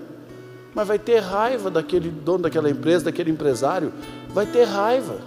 Mas 0.73 0.87
vai 0.87 0.99
ter 0.99 1.19
raiva 1.19 1.69
daquele 1.69 2.09
dono 2.09 2.43
daquela 2.43 2.69
empresa, 2.69 3.05
daquele 3.05 3.31
empresário. 3.31 3.91
Vai 4.29 4.45
ter 4.45 4.63
raiva. 4.63 5.17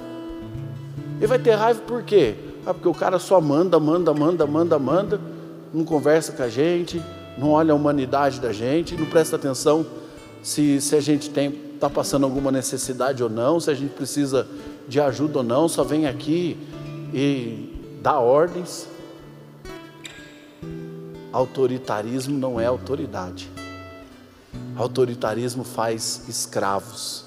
E 1.21 1.27
vai 1.27 1.39
ter 1.39 1.53
raiva 1.53 1.81
por 1.87 2.03
quê? 2.03 2.35
Ah, 2.65 2.73
porque 2.73 2.89
o 2.89 2.95
cara 2.95 3.19
só 3.19 3.41
manda, 3.41 3.79
manda, 3.79 4.15
manda, 4.15 4.47
manda, 4.47 4.79
manda, 4.79 5.21
não 5.75 5.85
conversa 5.85 6.33
com 6.33 6.43
a 6.43 6.49
gente, 6.49 7.03
não 7.37 7.51
olha 7.51 7.73
a 7.73 7.75
humanidade 7.75 8.41
da 8.41 8.53
gente, 8.53 8.97
não 8.97 9.07
presta 9.07 9.37
atenção 9.37 9.85
se, 10.43 10.81
se 10.81 10.97
a 10.97 11.01
gente 11.01 11.31
está 11.31 11.91
passando 11.91 12.25
alguma 12.25 12.51
necessidade 12.51 13.23
ou 13.23 13.29
não, 13.29 13.61
se 13.61 13.71
a 13.71 13.75
gente 13.75 13.93
precisa 13.95 14.47
de 14.89 15.01
ajuda 15.01 15.39
ou 15.39 15.45
não, 15.45 15.69
só 15.69 15.85
vem 15.85 16.07
aqui 16.07 16.57
e 17.13 17.99
dá 18.03 18.19
ordens. 18.19 18.87
Autoritarismo 21.33 22.39
não 22.39 22.61
é 22.61 22.67
autoridade. 22.67 23.49
Autoritarismo 24.77 25.65
faz 25.65 26.29
escravos. 26.29 27.25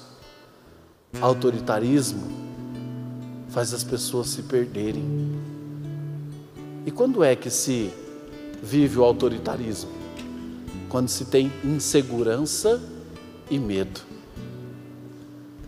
Autoritarismo 1.20 2.22
faz 3.48 3.74
as 3.74 3.82
pessoas 3.82 4.28
se 4.28 4.42
perderem. 4.42 5.04
E 6.84 6.90
quando 6.92 7.24
é 7.24 7.34
que 7.34 7.50
se 7.50 7.90
vive 8.62 8.98
o 8.98 9.04
autoritarismo? 9.04 9.90
Quando 10.88 11.08
se 11.08 11.24
tem 11.24 11.50
insegurança 11.64 12.80
e 13.50 13.58
medo. 13.58 14.00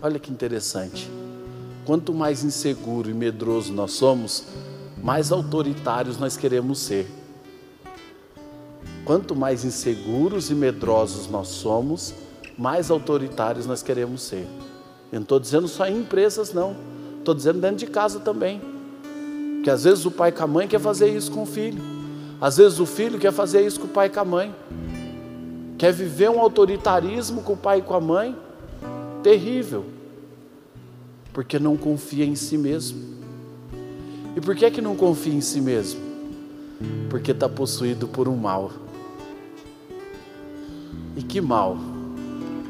Olha 0.01 0.17
que 0.17 0.31
interessante. 0.31 1.11
Quanto 1.85 2.13
mais 2.13 2.43
inseguro 2.45 3.09
e 3.09 3.13
medroso 3.13 3.73
nós 3.73 3.91
somos, 3.91 4.45
mais 5.03 5.29
autoritários 5.29 6.17
nós 6.17 6.37
queremos 6.37 6.79
ser. 6.79 7.18
Quanto 9.09 9.35
mais 9.35 9.65
inseguros 9.65 10.51
e 10.51 10.53
medrosos 10.53 11.27
nós 11.27 11.47
somos, 11.47 12.13
mais 12.55 12.91
autoritários 12.91 13.65
nós 13.65 13.81
queremos 13.81 14.21
ser. 14.21 14.45
Eu 15.11 15.15
não 15.15 15.21
estou 15.23 15.39
dizendo 15.39 15.67
só 15.67 15.87
em 15.87 16.01
empresas, 16.01 16.53
não. 16.53 16.75
Estou 17.17 17.33
dizendo 17.33 17.59
dentro 17.59 17.77
de 17.77 17.87
casa 17.87 18.19
também. 18.19 18.61
Que 19.63 19.71
às 19.71 19.83
vezes 19.83 20.05
o 20.05 20.11
pai 20.11 20.31
com 20.31 20.43
a 20.43 20.47
mãe 20.47 20.67
quer 20.67 20.79
fazer 20.79 21.09
isso 21.09 21.31
com 21.31 21.41
o 21.41 21.45
filho. 21.47 21.81
Às 22.39 22.57
vezes 22.57 22.79
o 22.79 22.85
filho 22.85 23.17
quer 23.17 23.31
fazer 23.33 23.65
isso 23.65 23.79
com 23.79 23.87
o 23.87 23.89
pai 23.89 24.05
e 24.05 24.09
com 24.11 24.19
a 24.19 24.25
mãe. 24.25 24.55
Quer 25.79 25.91
viver 25.91 26.29
um 26.29 26.39
autoritarismo 26.39 27.41
com 27.41 27.53
o 27.53 27.57
pai 27.57 27.79
e 27.79 27.81
com 27.81 27.95
a 27.95 27.99
mãe. 27.99 28.37
Terrível. 29.23 29.85
Porque 31.33 31.57
não 31.57 31.75
confia 31.75 32.25
em 32.25 32.35
si 32.35 32.59
mesmo. 32.59 32.99
E 34.35 34.39
por 34.39 34.55
que 34.55 34.65
é 34.65 34.69
que 34.69 34.81
não 34.81 34.95
confia 34.95 35.33
em 35.33 35.41
si 35.41 35.59
mesmo? 35.59 35.99
Porque 37.09 37.31
está 37.31 37.49
possuído 37.49 38.07
por 38.07 38.27
um 38.27 38.37
mal. 38.37 38.69
E 41.19 41.21
que 41.21 41.41
mal? 41.41 41.77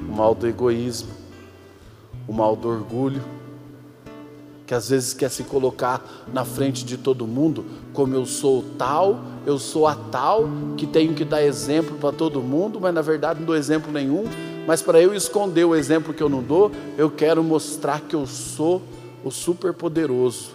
O 0.10 0.12
mal 0.12 0.34
do 0.34 0.48
egoísmo, 0.48 1.12
o 2.28 2.34
mal 2.34 2.56
do 2.56 2.68
orgulho, 2.68 3.22
que 4.66 4.74
às 4.74 4.90
vezes 4.90 5.14
quer 5.14 5.30
se 5.30 5.44
colocar 5.44 6.04
na 6.34 6.44
frente 6.44 6.84
de 6.84 6.98
todo 6.98 7.28
mundo, 7.28 7.64
como 7.94 8.16
eu 8.16 8.26
sou 8.26 8.66
tal, 8.76 9.22
eu 9.46 9.60
sou 9.60 9.86
a 9.86 9.94
tal, 9.94 10.50
que 10.78 10.88
tenho 10.88 11.14
que 11.14 11.24
dar 11.24 11.44
exemplo 11.44 11.96
para 12.00 12.12
todo 12.12 12.42
mundo, 12.42 12.82
mas 12.82 12.92
na 12.92 13.04
verdade 13.04 13.40
não 13.40 13.46
dou 13.46 13.56
exemplo 13.56 13.92
nenhum. 13.92 14.24
Mas 14.66 14.82
para 14.82 15.00
eu 15.00 15.14
esconder 15.14 15.66
o 15.66 15.76
exemplo 15.76 16.12
que 16.12 16.24
eu 16.24 16.30
não 16.30 16.42
dou, 16.42 16.72
eu 16.98 17.12
quero 17.12 17.44
mostrar 17.44 18.02
que 18.02 18.16
eu 18.16 18.26
sou 18.26 18.82
o 19.24 19.30
superpoderoso, 19.30 20.54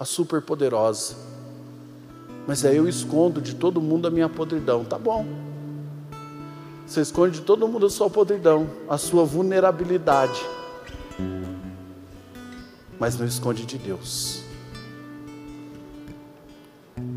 a 0.00 0.06
superpoderosa. 0.06 1.14
Mas 2.46 2.64
aí 2.64 2.78
eu 2.78 2.88
escondo 2.88 3.38
de 3.38 3.54
todo 3.54 3.82
mundo 3.82 4.08
a 4.08 4.10
minha 4.10 4.30
podridão, 4.30 4.82
tá 4.82 4.98
bom? 4.98 5.53
Você 6.86 7.00
esconde 7.00 7.40
de 7.40 7.44
todo 7.44 7.66
mundo 7.66 7.86
a 7.86 7.90
sua 7.90 8.10
podridão, 8.10 8.68
a 8.88 8.98
sua 8.98 9.24
vulnerabilidade. 9.24 10.40
Mas 12.98 13.18
não 13.18 13.26
esconde 13.26 13.64
de 13.64 13.78
Deus. 13.78 14.42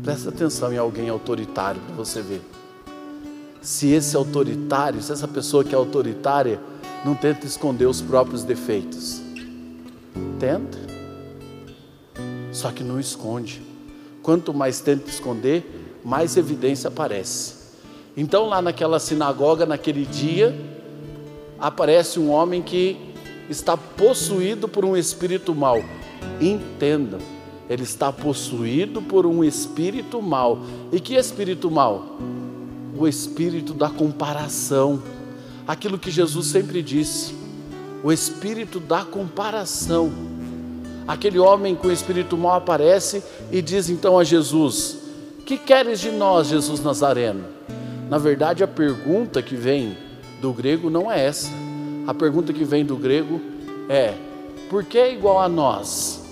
Presta 0.02 0.30
atenção 0.30 0.72
em 0.72 0.78
alguém 0.78 1.08
autoritário 1.10 1.80
para 1.82 1.94
você 1.94 2.22
ver. 2.22 2.42
Se 3.60 3.88
esse 3.88 4.16
autoritário, 4.16 5.02
se 5.02 5.12
essa 5.12 5.28
pessoa 5.28 5.62
que 5.62 5.74
é 5.74 5.78
autoritária, 5.78 6.58
não 7.04 7.14
tenta 7.14 7.46
esconder 7.46 7.86
os 7.86 8.00
próprios 8.00 8.42
defeitos. 8.42 9.20
Tenta. 10.40 10.78
Só 12.52 12.72
que 12.72 12.82
não 12.82 12.98
esconde. 12.98 13.62
Quanto 14.22 14.54
mais 14.54 14.80
tenta 14.80 15.10
esconder, 15.10 15.98
mais 16.02 16.36
evidência 16.36 16.88
aparece. 16.88 17.57
Então, 18.20 18.48
lá 18.48 18.60
naquela 18.60 18.98
sinagoga, 18.98 19.64
naquele 19.64 20.04
dia, 20.04 20.52
aparece 21.56 22.18
um 22.18 22.32
homem 22.32 22.60
que 22.60 22.96
está 23.48 23.76
possuído 23.76 24.66
por 24.66 24.84
um 24.84 24.96
espírito 24.96 25.54
mau. 25.54 25.80
Entendam, 26.40 27.20
ele 27.70 27.84
está 27.84 28.12
possuído 28.12 29.00
por 29.00 29.24
um 29.24 29.44
espírito 29.44 30.20
mau. 30.20 30.58
E 30.90 30.98
que 30.98 31.14
espírito 31.14 31.70
mau? 31.70 32.18
O 32.98 33.06
espírito 33.06 33.72
da 33.72 33.88
comparação. 33.88 35.00
Aquilo 35.64 35.96
que 35.96 36.10
Jesus 36.10 36.48
sempre 36.48 36.82
disse, 36.82 37.36
o 38.02 38.10
espírito 38.10 38.80
da 38.80 39.04
comparação. 39.04 40.10
Aquele 41.06 41.38
homem 41.38 41.76
com 41.76 41.86
o 41.86 41.92
espírito 41.92 42.36
mau 42.36 42.54
aparece 42.54 43.22
e 43.52 43.62
diz 43.62 43.88
então 43.88 44.18
a 44.18 44.24
Jesus: 44.24 44.98
Que 45.46 45.56
queres 45.56 46.00
de 46.00 46.10
nós, 46.10 46.48
Jesus 46.48 46.82
Nazareno? 46.82 47.57
Na 48.08 48.16
verdade, 48.16 48.64
a 48.64 48.68
pergunta 48.68 49.42
que 49.42 49.54
vem 49.54 49.96
do 50.40 50.52
grego 50.52 50.88
não 50.88 51.12
é 51.12 51.26
essa. 51.26 51.50
A 52.06 52.14
pergunta 52.14 52.52
que 52.52 52.64
vem 52.64 52.84
do 52.84 52.96
grego 52.96 53.40
é: 53.88 54.14
por 54.70 54.82
que 54.82 54.96
é 54.96 55.12
igual 55.12 55.40
a 55.40 55.48
nós? 55.48 56.24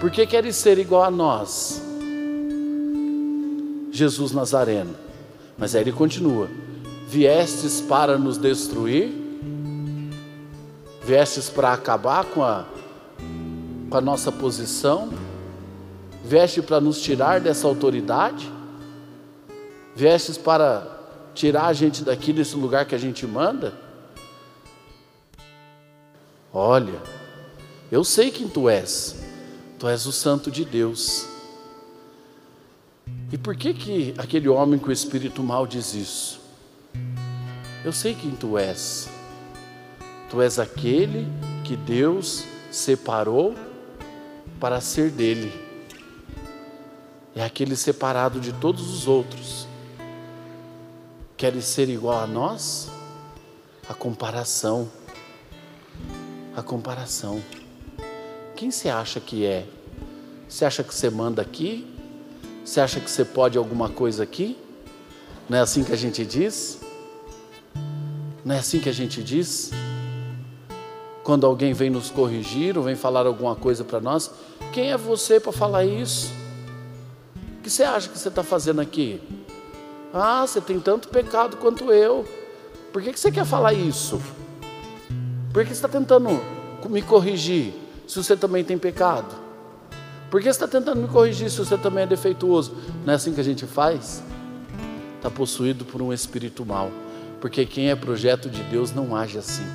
Por 0.00 0.10
que 0.10 0.26
queres 0.26 0.56
ser 0.56 0.78
igual 0.78 1.04
a 1.04 1.10
nós? 1.10 1.82
Jesus 3.90 4.32
Nazareno. 4.32 4.94
Mas 5.58 5.74
aí 5.74 5.82
ele 5.82 5.92
continua: 5.92 6.48
viestes 7.06 7.82
para 7.82 8.16
nos 8.16 8.38
destruir? 8.38 9.12
Viestes 11.04 11.50
para 11.50 11.74
acabar 11.74 12.24
com 12.24 12.42
a, 12.42 12.64
com 13.90 13.96
a 13.98 14.00
nossa 14.00 14.32
posição? 14.32 15.10
Vieste 16.24 16.62
para 16.62 16.80
nos 16.80 17.02
tirar 17.02 17.38
dessa 17.38 17.66
autoridade? 17.66 18.53
Viestes 19.96 20.36
para 20.36 20.86
tirar 21.34 21.66
a 21.66 21.72
gente 21.72 22.02
daqui 22.02 22.32
desse 22.32 22.56
lugar 22.56 22.84
que 22.84 22.96
a 22.96 22.98
gente 22.98 23.24
manda? 23.26 23.74
Olha, 26.52 27.00
eu 27.92 28.02
sei 28.02 28.30
quem 28.30 28.48
tu 28.48 28.68
és. 28.68 29.16
Tu 29.78 29.86
és 29.86 30.06
o 30.06 30.12
santo 30.12 30.50
de 30.50 30.64
Deus. 30.64 31.26
E 33.32 33.38
por 33.38 33.54
que 33.54 33.72
que 33.72 34.14
aquele 34.18 34.48
homem 34.48 34.78
com 34.78 34.88
o 34.88 34.92
espírito 34.92 35.42
mal 35.42 35.66
diz 35.66 35.94
isso? 35.94 36.40
Eu 37.84 37.92
sei 37.92 38.14
quem 38.14 38.32
tu 38.32 38.58
és. 38.58 39.08
Tu 40.28 40.42
és 40.42 40.58
aquele 40.58 41.28
que 41.62 41.76
Deus 41.76 42.44
separou 42.70 43.54
para 44.58 44.80
ser 44.80 45.10
dele. 45.10 45.52
É 47.34 47.44
aquele 47.44 47.76
separado 47.76 48.40
de 48.40 48.52
todos 48.52 48.88
os 48.90 49.06
outros 49.06 49.68
querem 51.36 51.60
ser 51.60 51.88
igual 51.88 52.20
a 52.20 52.26
nós? 52.26 52.88
A 53.88 53.94
comparação. 53.94 54.90
A 56.56 56.62
comparação. 56.62 57.42
Quem 58.54 58.70
você 58.70 58.88
acha 58.88 59.20
que 59.20 59.44
é? 59.44 59.66
Você 60.48 60.64
acha 60.64 60.84
que 60.84 60.94
você 60.94 61.10
manda 61.10 61.42
aqui? 61.42 61.92
Você 62.64 62.80
acha 62.80 63.00
que 63.00 63.10
você 63.10 63.24
pode 63.24 63.58
alguma 63.58 63.88
coisa 63.88 64.22
aqui? 64.22 64.56
Não 65.48 65.58
é 65.58 65.60
assim 65.60 65.82
que 65.82 65.92
a 65.92 65.96
gente 65.96 66.24
diz? 66.24 66.78
Não 68.44 68.54
é 68.54 68.58
assim 68.58 68.78
que 68.78 68.88
a 68.88 68.92
gente 68.92 69.22
diz? 69.22 69.70
Quando 71.24 71.46
alguém 71.46 71.72
vem 71.72 71.90
nos 71.90 72.10
corrigir 72.10 72.78
ou 72.78 72.84
vem 72.84 72.94
falar 72.94 73.26
alguma 73.26 73.56
coisa 73.56 73.82
para 73.82 74.00
nós, 74.00 74.30
quem 74.72 74.92
é 74.92 74.96
você 74.96 75.40
para 75.40 75.52
falar 75.52 75.84
isso? 75.84 76.32
O 77.58 77.62
que 77.62 77.70
você 77.70 77.82
acha 77.82 78.08
que 78.08 78.18
você 78.18 78.28
está 78.28 78.42
fazendo 78.42 78.80
aqui? 78.80 79.20
Ah, 80.16 80.46
você 80.46 80.60
tem 80.60 80.78
tanto 80.78 81.08
pecado 81.08 81.56
quanto 81.56 81.92
eu. 81.92 82.24
Por 82.92 83.02
que, 83.02 83.12
que 83.12 83.18
você 83.18 83.32
quer 83.32 83.44
falar 83.44 83.72
isso? 83.72 84.22
Por 85.52 85.64
que 85.64 85.70
você 85.70 85.74
está 85.74 85.88
tentando 85.88 86.40
me 86.88 87.02
corrigir 87.02 87.74
se 88.06 88.22
você 88.22 88.36
também 88.36 88.62
tem 88.62 88.78
pecado? 88.78 89.34
Por 90.30 90.40
que 90.40 90.44
você 90.44 90.50
está 90.50 90.68
tentando 90.68 91.00
me 91.00 91.08
corrigir 91.08 91.50
se 91.50 91.58
você 91.58 91.76
também 91.76 92.04
é 92.04 92.06
defeituoso? 92.06 92.76
Não 93.04 93.12
é 93.12 93.16
assim 93.16 93.34
que 93.34 93.40
a 93.40 93.44
gente 93.44 93.66
faz? 93.66 94.22
Está 95.16 95.28
possuído 95.28 95.84
por 95.84 96.00
um 96.00 96.12
espírito 96.12 96.64
mau. 96.64 96.92
Porque 97.40 97.66
quem 97.66 97.90
é 97.90 97.96
projeto 97.96 98.48
de 98.48 98.62
Deus 98.62 98.92
não 98.92 99.16
age 99.16 99.38
assim. 99.38 99.66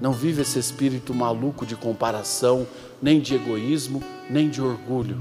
Não 0.00 0.12
vive 0.12 0.42
esse 0.42 0.58
espírito 0.58 1.14
maluco 1.14 1.64
de 1.64 1.76
comparação, 1.76 2.66
nem 3.00 3.20
de 3.20 3.36
egoísmo, 3.36 4.02
nem 4.28 4.50
de 4.50 4.60
orgulho 4.60 5.16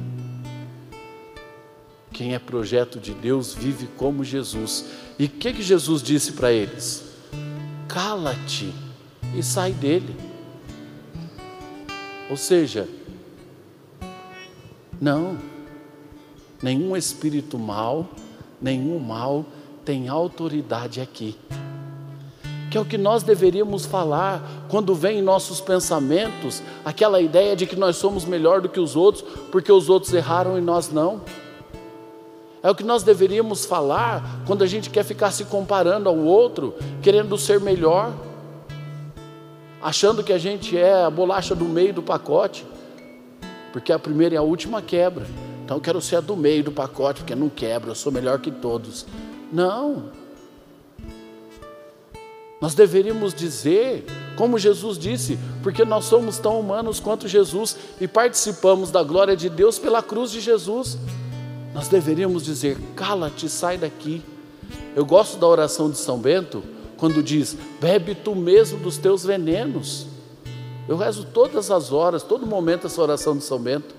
Quem 2.20 2.36
é 2.36 2.38
projeto 2.38 3.00
de 3.00 3.14
Deus 3.14 3.54
vive 3.54 3.88
como 3.96 4.26
Jesus. 4.26 4.88
E 5.18 5.24
o 5.24 5.30
que, 5.30 5.54
que 5.54 5.64
Jesus 5.64 6.04
disse 6.04 6.34
para 6.34 6.52
eles? 6.52 7.14
Cala-te 7.88 8.74
e 9.34 9.42
sai 9.42 9.72
dele. 9.72 10.14
Ou 12.30 12.36
seja, 12.36 12.90
não, 15.00 15.38
nenhum 16.62 16.94
espírito 16.98 17.58
mal, 17.58 18.10
nenhum 18.62 19.00
mal 19.00 19.46
tem 19.86 20.10
autoridade 20.10 21.00
aqui. 21.00 21.38
Que 22.70 22.78
é 22.78 22.82
o 22.82 22.86
que 22.86 22.98
nós 22.98 23.24
deveríamos 23.24 23.86
falar 23.86 24.68
quando 24.68 24.94
vem 24.94 25.20
em 25.20 25.24
nossos 25.24 25.62
pensamentos 25.62 26.62
aquela 26.84 27.22
ideia 27.22 27.56
de 27.56 27.66
que 27.66 27.78
nós 27.78 27.96
somos 27.96 28.26
melhor 28.26 28.60
do 28.60 28.68
que 28.68 28.82
os 28.82 28.98
outros, 28.98 29.24
porque 29.50 29.72
os 29.72 29.88
outros 29.88 30.14
erraram 30.14 30.58
e 30.58 30.62
nós 30.62 30.92
não. 30.92 31.22
É 32.62 32.70
o 32.70 32.76
que 32.76 32.84
nós 32.84 33.04
deveríamos 33.04 33.66
falar 33.66 34.42
quando 34.46 34.64
a 34.64 34.68
gente 34.68 34.90
quer 34.90 35.04
ficar 35.04 35.32
se 35.32 35.46
comparando 35.46 36.10
ao 36.10 36.18
outro, 36.18 36.76
querendo 37.02 37.38
ser 37.38 37.60
melhor, 37.60 38.14
achando 39.82 40.24
que 40.24 40.34
a 40.34 40.38
gente 40.38 40.78
é 40.78 41.04
a 41.04 41.10
bolacha 41.10 41.56
do 41.56 41.66
meio 41.66 41.94
do 41.94 42.04
pacote, 42.04 42.66
porque 43.72 43.94
a 43.94 44.00
primeira 44.00 44.36
e 44.36 44.38
a 44.38 44.42
última 44.42 44.82
quebra. 44.82 45.26
Então 45.64 45.78
eu 45.78 45.82
quero 45.82 46.02
ser 46.02 46.18
a 46.18 46.22
do 46.22 46.36
meio 46.36 46.64
do 46.64 46.72
pacote, 46.72 47.22
porque 47.22 47.36
não 47.36 47.48
quebra, 47.48 47.92
eu 47.92 47.96
sou 47.96 48.12
melhor 48.12 48.40
que 48.40 48.52
todos. 48.52 49.06
Não. 49.52 50.12
Nós 52.60 52.76
deveríamos 52.76 53.34
dizer, 53.34 54.06
como 54.36 54.60
Jesus 54.60 54.98
disse, 54.98 55.40
porque 55.64 55.86
nós 55.86 56.06
somos 56.06 56.40
tão 56.40 56.60
humanos 56.60 57.00
quanto 57.00 57.26
Jesus 57.26 57.78
e 58.02 58.08
participamos 58.08 58.92
da 58.92 59.02
glória 59.02 59.36
de 59.36 59.48
Deus 59.48 59.80
pela 59.80 60.04
cruz 60.04 60.30
de 60.30 60.42
Jesus. 60.42 60.98
Nós 61.74 61.88
deveríamos 61.88 62.44
dizer: 62.44 62.78
cala-te, 62.96 63.48
sai 63.50 63.78
daqui. 63.78 64.22
Eu 64.96 65.06
gosto 65.06 65.38
da 65.38 65.48
oração 65.48 65.90
de 65.90 65.98
São 65.98 66.18
Bento, 66.18 66.64
quando 66.98 67.24
diz: 67.24 67.56
bebe 67.80 68.16
tu 68.16 68.36
mesmo 68.36 68.80
dos 68.80 68.98
teus 68.98 69.24
venenos. 69.24 70.08
Eu 70.88 70.98
rezo 70.98 71.26
todas 71.26 71.70
as 71.70 71.92
horas, 71.92 72.24
todo 72.24 72.48
momento 72.48 72.88
essa 72.88 73.02
oração 73.02 73.38
de 73.38 73.44
São 73.44 73.60
Bento. 73.60 73.96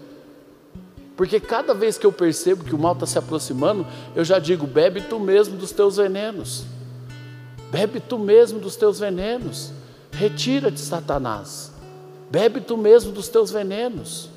Porque 1.17 1.39
cada 1.39 1.75
vez 1.75 1.99
que 1.99 2.07
eu 2.07 2.13
percebo 2.13 2.65
que 2.65 2.75
o 2.75 2.79
mal 2.79 2.95
está 2.95 3.07
se 3.07 3.19
aproximando, 3.19 3.87
eu 4.15 4.25
já 4.25 4.39
digo: 4.39 4.67
bebe 4.67 5.03
tu 5.03 5.21
mesmo 5.21 5.57
dos 5.57 5.71
teus 5.71 5.97
venenos. 5.97 6.65
Bebe 7.71 8.01
tu 8.01 8.19
mesmo 8.19 8.59
dos 8.59 8.75
teus 8.75 8.99
venenos. 8.99 9.71
Retira-te, 10.11 10.81
Satanás. 10.81 11.73
Bebe 12.31 12.61
tu 12.61 12.77
mesmo 12.77 13.13
dos 13.13 13.29
teus 13.29 13.51
venenos. 13.51 14.29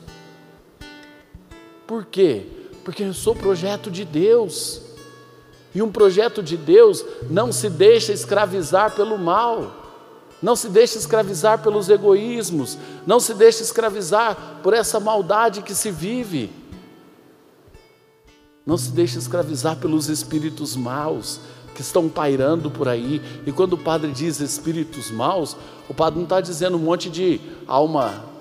Por 1.87 2.05
quê? 2.05 2.45
Porque 2.83 3.03
eu 3.03 3.13
sou 3.13 3.35
projeto 3.35 3.89
de 3.89 4.03
Deus. 4.03 4.81
E 5.75 5.81
um 5.81 5.91
projeto 5.91 6.43
de 6.43 6.55
Deus 6.55 7.03
não 7.29 7.51
se 7.51 7.69
deixa 7.69 8.13
escravizar 8.13 8.91
pelo 8.91 9.17
mal, 9.17 9.83
não 10.41 10.55
se 10.55 10.69
deixa 10.69 10.97
escravizar 10.97 11.63
pelos 11.63 11.89
egoísmos, 11.89 12.77
não 13.07 13.19
se 13.19 13.33
deixa 13.33 13.63
escravizar 13.63 14.59
por 14.61 14.73
essa 14.73 14.99
maldade 14.99 15.63
que 15.63 15.73
se 15.73 15.89
vive. 15.89 16.51
Não 18.65 18.77
se 18.77 18.91
deixa 18.91 19.17
escravizar 19.17 19.77
pelos 19.77 20.09
espíritos 20.09 20.75
maus 20.75 21.39
que 21.73 21.81
estão 21.81 22.07
pairando 22.07 22.69
por 22.69 22.87
aí. 22.87 23.21
E 23.45 23.51
quando 23.51 23.73
o 23.73 23.77
padre 23.77 24.11
diz 24.11 24.39
espíritos 24.39 25.09
maus, 25.09 25.57
o 25.89 25.93
padre 25.93 26.17
não 26.17 26.23
está 26.23 26.39
dizendo 26.39 26.77
um 26.77 26.81
monte 26.81 27.09
de 27.09 27.41
alma 27.67 28.32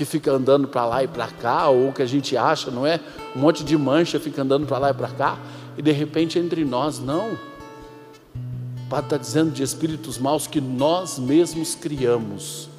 que 0.00 0.04
fica 0.06 0.32
andando 0.32 0.66
para 0.66 0.86
lá 0.86 1.04
e 1.04 1.08
para 1.08 1.26
cá, 1.26 1.68
ou 1.68 1.92
que 1.92 2.00
a 2.00 2.06
gente 2.06 2.34
acha, 2.34 2.70
não 2.70 2.86
é? 2.86 2.98
Um 3.36 3.40
monte 3.40 3.62
de 3.62 3.76
mancha 3.76 4.18
fica 4.18 4.40
andando 4.40 4.66
para 4.66 4.78
lá 4.78 4.90
e 4.92 4.94
para 4.94 5.08
cá, 5.08 5.38
e 5.76 5.82
de 5.82 5.92
repente 5.92 6.38
entre 6.38 6.64
nós, 6.64 6.98
não. 6.98 7.32
O 7.32 8.88
Padre 8.88 9.04
está 9.04 9.16
dizendo 9.18 9.50
de 9.50 9.62
espíritos 9.62 10.16
maus 10.16 10.46
que 10.46 10.58
nós 10.58 11.18
mesmos 11.18 11.74
criamos. 11.74 12.70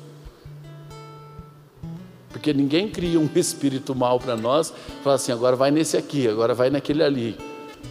Porque 2.31 2.51
ninguém 2.51 2.89
cria 2.89 3.19
um 3.19 3.29
espírito 3.37 3.93
mal 3.93 4.19
para 4.19 4.35
nós, 4.35 4.73
fala 5.03 5.15
assim, 5.15 5.31
agora 5.31 5.55
vai 5.55 5.69
nesse 5.69 5.95
aqui, 5.97 6.27
agora 6.27 6.55
vai 6.55 6.71
naquele 6.71 7.03
ali. 7.03 7.37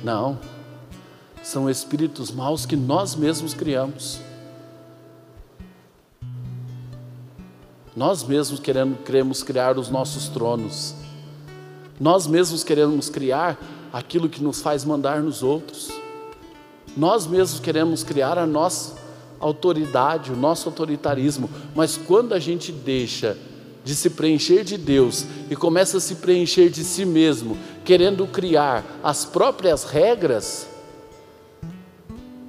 Não. 0.03 0.41
São 1.41 1.71
espíritos 1.71 2.33
maus 2.33 2.67
que 2.67 2.75
nós 2.75 3.15
mesmos 3.15 3.55
criamos. 3.55 4.19
Nós 8.01 8.25
mesmos 8.25 8.59
queremos, 8.61 8.99
queremos 9.05 9.43
criar 9.43 9.77
os 9.77 9.91
nossos 9.91 10.27
tronos. 10.31 10.95
Nós 12.01 12.27
mesmos 12.27 12.65
queremos 12.65 13.11
criar 13.11 13.61
aquilo 13.93 14.27
que 14.27 14.43
nos 14.43 14.63
faz 14.63 14.87
mandar 14.87 15.21
nos 15.21 15.43
outros. 15.43 15.91
Nós 16.97 17.27
mesmos 17.27 17.61
queremos 17.61 18.03
criar 18.03 18.39
a 18.39 18.47
nossa 18.47 18.95
autoridade, 19.39 20.33
o 20.33 20.35
nosso 20.35 20.71
autoritarismo. 20.71 21.51
Mas 21.75 21.99
quando 21.99 22.33
a 22.33 22.39
gente 22.39 22.73
deixa 22.73 23.37
de 23.85 23.95
se 23.95 24.09
preencher 24.09 24.65
de 24.65 24.79
Deus 24.79 25.27
e 25.51 25.55
começa 25.55 25.99
a 25.99 26.01
se 26.01 26.15
preencher 26.15 26.71
de 26.71 26.83
si 26.83 27.05
mesmo, 27.05 27.55
querendo 27.85 28.27
criar 28.27 28.83
as 29.03 29.27
próprias 29.27 29.85
regras, 29.85 30.67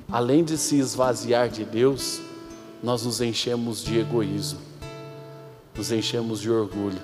além 0.10 0.46
de 0.46 0.58
se 0.58 0.78
esvaziar 0.80 1.50
de 1.50 1.66
Deus, 1.66 2.22
nós 2.82 3.04
nos 3.04 3.20
enchemos 3.20 3.84
de 3.84 4.00
egoísmo 4.00 4.71
nos 5.76 5.92
enchemos 5.92 6.42
de 6.42 6.50
orgulho. 6.50 7.02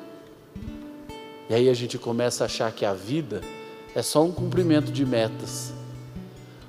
E 1.50 1.54
aí 1.54 1.70
a 1.70 1.74
gente 1.74 1.98
começa 1.98 2.44
a 2.44 2.46
achar 2.46 2.72
que 2.72 2.86
a 2.86 2.94
vida 2.94 3.42
é 3.96 4.02
só 4.02 4.24
um 4.24 4.32
cumprimento 4.32 4.92
de 4.92 5.06
metas. 5.06 5.74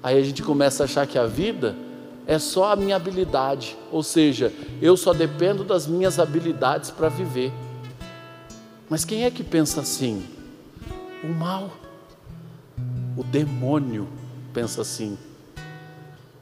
Aí 0.03 0.19
a 0.19 0.23
gente 0.23 0.43
começa 0.43 0.85
a 0.85 0.87
achar 0.87 1.07
que 1.07 1.19
a 1.19 1.27
vida 1.27 1.75
é 2.27 2.39
só 2.39 2.73
a 2.73 2.77
minha 2.77 2.95
habilidade, 2.95 3.77
ou 3.91 4.03
seja, 4.03 4.53
eu 4.83 4.97
só 4.97 5.13
dependo 5.13 5.65
das 5.65 5.87
minhas 5.87 6.19
habilidades 6.19 6.91
para 6.91 7.09
viver. 7.09 7.53
Mas 8.89 9.05
quem 9.05 9.25
é 9.25 9.31
que 9.31 9.43
pensa 9.43 9.81
assim? 9.81 10.25
O 11.25 11.29
mal, 11.29 11.71
o 13.17 13.25
demônio 13.25 14.07
pensa 14.53 14.83
assim. 14.83 15.19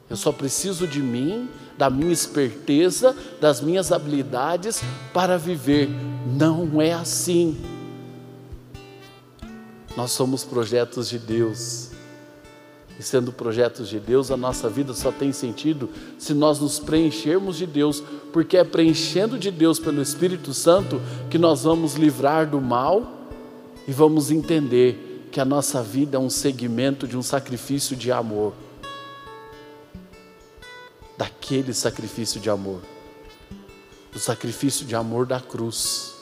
Eu 0.09 0.15
só 0.15 0.31
preciso 0.31 0.87
de 0.87 1.01
mim 1.01 1.49
da 1.77 1.89
minha 1.89 2.11
esperteza, 2.11 3.15
das 3.39 3.61
minhas 3.61 3.91
habilidades 3.91 4.81
para 5.13 5.37
viver. 5.37 5.89
Não 6.25 6.81
é 6.81 6.93
assim. 6.93 7.57
Nós 9.95 10.11
somos 10.11 10.43
projetos 10.43 11.09
de 11.09 11.19
Deus. 11.19 11.91
E 12.99 13.03
sendo 13.03 13.31
projetos 13.31 13.89
de 13.89 13.99
Deus, 13.99 14.31
a 14.31 14.37
nossa 14.37 14.67
vida 14.67 14.93
só 14.93 15.11
tem 15.11 15.31
sentido 15.31 15.87
se 16.17 16.33
nós 16.33 16.59
nos 16.59 16.79
preenchermos 16.79 17.57
de 17.57 17.67
Deus, 17.67 18.01
porque 18.33 18.57
é 18.57 18.63
preenchendo 18.63 19.37
de 19.37 19.51
Deus 19.51 19.77
pelo 19.77 20.01
Espírito 20.01 20.51
Santo 20.51 20.99
que 21.29 21.37
nós 21.37 21.63
vamos 21.63 21.93
livrar 21.93 22.49
do 22.49 22.59
mal 22.59 23.27
e 23.87 23.91
vamos 23.91 24.31
entender 24.31 25.27
que 25.31 25.39
a 25.39 25.45
nossa 25.45 25.83
vida 25.83 26.17
é 26.17 26.19
um 26.19 26.29
segmento 26.29 27.07
de 27.07 27.15
um 27.15 27.21
sacrifício 27.21 27.95
de 27.95 28.11
amor 28.11 28.53
daquele 31.47 31.73
sacrifício 31.73 32.41
de 32.41 32.49
amor, 32.49 32.81
do 34.11 34.19
sacrifício 34.19 34.85
de 34.85 34.93
amor 34.93 35.25
da 35.25 35.39
cruz. 35.39 36.13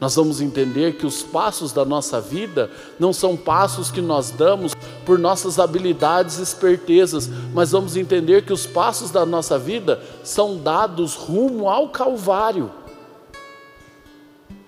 Nós 0.00 0.14
vamos 0.14 0.40
entender 0.40 0.96
que 0.96 1.04
os 1.04 1.24
passos 1.24 1.72
da 1.72 1.84
nossa 1.84 2.20
vida 2.20 2.70
não 3.00 3.12
são 3.12 3.36
passos 3.36 3.90
que 3.90 4.00
nós 4.00 4.30
damos 4.30 4.74
por 5.04 5.18
nossas 5.18 5.58
habilidades 5.58 6.38
e 6.38 6.42
espertezas, 6.42 7.28
mas 7.52 7.72
vamos 7.72 7.96
entender 7.96 8.44
que 8.44 8.52
os 8.52 8.64
passos 8.64 9.10
da 9.10 9.26
nossa 9.26 9.58
vida 9.58 10.00
são 10.22 10.56
dados 10.56 11.16
rumo 11.16 11.68
ao 11.68 11.88
Calvário, 11.88 12.70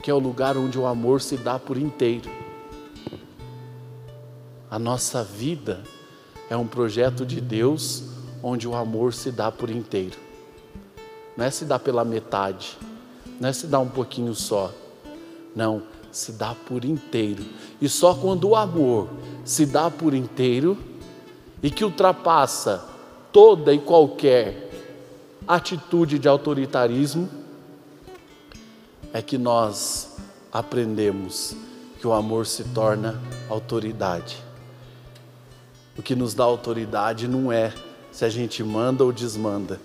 que 0.03 0.11
é 0.11 0.15
o 0.15 0.19
lugar 0.19 0.57
onde 0.57 0.77
o 0.77 0.87
amor 0.87 1.21
se 1.21 1.37
dá 1.37 1.61
por 1.61 1.77
inteiro. 1.77 2.29
A 4.69 4.81
nossa 4.81 5.23
vida 5.23 5.85
é 6.49 6.57
um 6.57 6.67
projeto 6.67 7.25
de 7.25 7.41
Deus 7.41 8.11
onde 8.43 8.67
o 8.67 8.75
amor 8.75 9.13
se 9.13 9.31
dá 9.31 9.51
por 9.51 9.71
inteiro. 9.71 10.17
Não 11.37 11.45
é 11.45 11.51
se 11.51 11.65
dá 11.65 11.79
pela 11.79 12.05
metade, 12.05 12.77
não 13.41 13.49
é 13.49 13.53
se 13.53 13.67
dá 13.67 13.79
um 13.79 13.89
pouquinho 13.89 14.35
só. 14.35 14.73
Não, 15.55 15.83
se 16.13 16.33
dá 16.33 16.55
por 16.55 16.85
inteiro. 16.85 17.45
E 17.81 17.89
só 17.89 18.15
quando 18.15 18.49
o 18.49 18.57
amor 18.57 19.09
se 19.45 19.67
dá 19.67 19.91
por 19.91 20.15
inteiro 20.15 20.77
e 21.63 21.71
que 21.71 21.85
ultrapassa 21.85 22.85
toda 23.33 23.73
e 23.73 23.79
qualquer 23.79 24.71
atitude 25.47 26.19
de 26.19 26.29
autoritarismo, 26.29 27.29
é 29.13 29.21
que 29.21 29.37
nós 29.37 30.17
aprendemos 30.53 31.57
que 31.99 32.07
o 32.07 32.13
amor 32.13 32.47
se 32.47 32.65
torna 32.65 33.21
autoridade. 33.49 34.37
O 35.99 36.03
que 36.03 36.15
nos 36.15 36.35
dá 36.35 36.45
autoridade 36.45 37.27
não 37.29 37.53
é 37.53 37.73
se 38.13 38.25
a 38.25 38.29
gente 38.29 38.63
manda 38.63 39.05
ou 39.05 39.13
desmanda. 39.13 39.81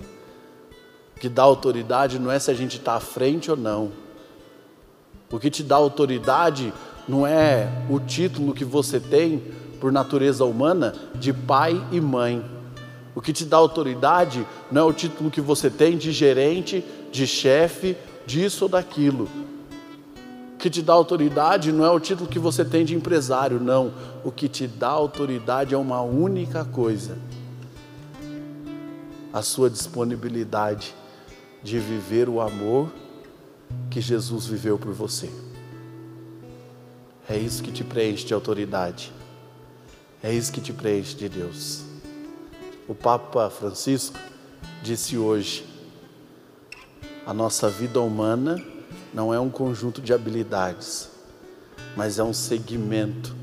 O 1.15 1.19
que 1.19 1.29
dá 1.29 1.43
autoridade 1.43 2.19
não 2.19 2.31
é 2.31 2.39
se 2.39 2.51
a 2.51 2.53
gente 2.53 2.77
está 2.77 2.95
à 2.95 2.99
frente 2.99 3.49
ou 3.49 3.57
não. 3.57 3.91
O 5.31 5.39
que 5.39 5.49
te 5.49 5.63
dá 5.63 5.75
autoridade 5.75 6.73
não 7.07 7.25
é 7.25 7.69
o 7.89 7.99
título 7.99 8.53
que 8.53 8.65
você 8.65 8.99
tem, 8.99 9.41
por 9.79 9.91
natureza 9.91 10.45
humana, 10.45 10.93
de 11.15 11.31
pai 11.31 11.81
e 11.91 12.01
mãe. 12.01 12.43
O 13.13 13.21
que 13.21 13.31
te 13.31 13.45
dá 13.45 13.57
autoridade 13.57 14.45
não 14.71 14.81
é 14.81 14.85
o 14.85 14.93
título 14.93 15.31
que 15.31 15.41
você 15.41 15.69
tem 15.69 15.97
de 15.97 16.11
gerente, 16.11 16.83
de 17.11 17.25
chefe, 17.25 17.95
disso 18.25 18.65
ou 18.65 18.69
daquilo. 18.69 19.29
O 20.53 20.57
que 20.57 20.69
te 20.69 20.81
dá 20.81 20.93
autoridade 20.93 21.71
não 21.71 21.85
é 21.85 21.91
o 21.91 21.99
título 21.99 22.29
que 22.29 22.39
você 22.39 22.65
tem 22.65 22.83
de 22.83 22.95
empresário, 22.95 23.59
não. 23.59 23.93
O 24.23 24.31
que 24.31 24.49
te 24.49 24.67
dá 24.67 24.89
autoridade 24.89 25.73
é 25.73 25.77
uma 25.77 26.01
única 26.01 26.65
coisa: 26.65 27.17
a 29.35 29.41
sua 29.41 29.69
disponibilidade 29.69 30.95
de 31.61 31.77
viver 31.77 32.29
o 32.29 32.39
amor 32.39 32.89
que 33.91 33.99
Jesus 33.99 34.45
viveu 34.45 34.79
por 34.79 34.93
você. 34.93 35.29
É 37.27 37.37
isso 37.37 37.61
que 37.61 37.69
te 37.69 37.83
preenche 37.83 38.25
de 38.25 38.33
autoridade. 38.33 39.11
É 40.23 40.33
isso 40.33 40.53
que 40.53 40.61
te 40.61 40.71
preenche 40.71 41.17
de 41.17 41.27
Deus. 41.27 41.83
O 42.87 42.95
Papa 42.95 43.49
Francisco 43.49 44.17
disse 44.81 45.17
hoje: 45.17 45.65
a 47.25 47.33
nossa 47.33 47.69
vida 47.69 47.99
humana 47.99 48.55
não 49.13 49.33
é 49.33 49.39
um 49.39 49.49
conjunto 49.49 50.01
de 50.01 50.13
habilidades, 50.13 51.09
mas 51.93 52.19
é 52.19 52.23
um 52.23 52.31
segmento 52.31 53.35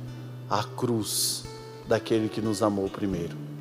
à 0.48 0.64
cruz 0.64 1.44
daquele 1.86 2.30
que 2.30 2.40
nos 2.40 2.62
amou 2.62 2.88
primeiro. 2.88 3.51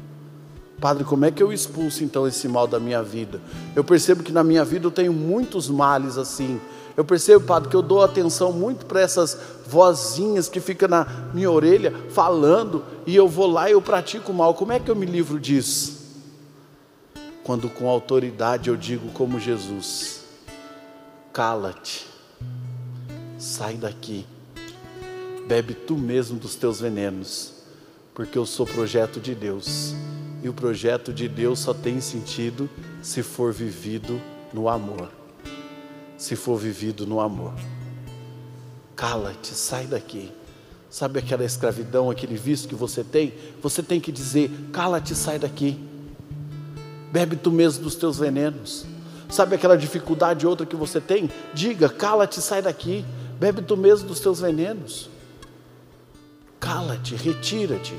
Padre, 0.82 1.04
como 1.04 1.26
é 1.26 1.32
que 1.32 1.44
eu 1.44 1.54
expulso 1.54 2.04
então 2.04 2.28
esse 2.28 2.48
mal 2.48 2.66
da 2.66 2.80
minha 2.80 3.04
vida? 3.04 3.40
Eu 3.76 3.84
percebo 3.84 4.24
que 4.24 4.32
na 4.32 4.44
minha 4.44 4.66
vida 4.66 4.88
eu 4.88 4.92
tenho 4.92 5.14
muitos 5.14 5.70
males 5.70 6.18
assim. 6.18 6.60
Eu 6.98 7.06
percebo, 7.06 7.46
Padre, 7.46 7.70
que 7.70 7.76
eu 7.76 7.84
dou 7.84 8.02
atenção 8.02 8.52
muito 8.52 8.88
para 8.88 9.00
essas 9.00 9.38
vozinhas 9.68 10.50
que 10.50 10.60
ficam 10.60 10.90
na 10.90 11.06
minha 11.36 11.52
orelha 11.52 11.94
falando 12.10 12.84
e 13.06 13.16
eu 13.16 13.28
vou 13.28 13.46
lá 13.46 13.70
e 13.70 13.74
eu 13.74 13.82
pratico 13.82 14.34
mal. 14.34 14.56
Como 14.56 14.72
é 14.72 14.80
que 14.80 14.90
eu 14.90 14.96
me 14.96 15.06
livro 15.06 15.40
disso? 15.40 16.02
Quando 17.44 17.70
com 17.70 17.88
autoridade 17.88 18.68
eu 18.68 18.76
digo 18.76 19.10
como 19.12 19.40
Jesus: 19.40 20.22
cala-te, 21.32 22.08
sai 23.38 23.76
daqui, 23.76 24.26
bebe 25.48 25.76
tu 25.76 25.96
mesmo 25.96 26.40
dos 26.40 26.56
teus 26.56 26.82
venenos, 26.82 27.61
porque 28.14 28.38
eu 28.38 28.46
sou 28.46 28.66
projeto 28.66 29.20
de 29.20 29.34
Deus 29.34 29.96
e 30.44 30.50
o 30.50 30.54
projeto 30.54 31.14
de 31.14 31.28
Deus 31.28 31.60
só 31.60 31.74
tem 31.74 32.02
sentido 32.02 32.70
se 33.02 33.22
for 33.22 33.54
vivido 33.54 34.20
no 34.54 34.68
amor. 34.68 35.10
Se 36.18 36.36
for 36.36 36.58
vivido 36.58 37.06
no 37.06 37.20
amor. 37.20 37.54
Cala-te, 38.96 39.54
sai 39.54 39.86
daqui. 39.86 40.32
Sabe 40.90 41.20
aquela 41.20 41.46
escravidão, 41.46 42.10
aquele 42.12 42.36
vício 42.36 42.68
que 42.68 42.76
você 42.76 43.04
tem? 43.04 43.34
Você 43.62 43.82
tem 43.82 44.00
que 44.00 44.12
dizer: 44.12 44.52
cala-te, 44.74 45.16
sai 45.16 45.40
daqui. 45.40 45.80
Bebe 47.12 47.36
tu 47.36 47.52
mesmo 47.52 47.84
dos 47.84 47.96
teus 47.96 48.20
venenos. 48.20 48.86
Sabe 49.30 49.56
aquela 49.56 49.78
dificuldade 49.78 50.46
outra 50.46 50.66
que 50.66 50.76
você 50.76 51.00
tem? 51.00 51.30
Diga: 51.54 51.88
cala-te, 51.88 52.42
sai 52.42 52.62
daqui. 52.62 53.06
Bebe 53.40 53.62
tu 53.62 53.78
mesmo 53.78 54.08
dos 54.08 54.20
teus 54.20 54.40
venenos. 54.40 55.10
Cala-te, 56.62 57.16
retira-te. 57.16 57.96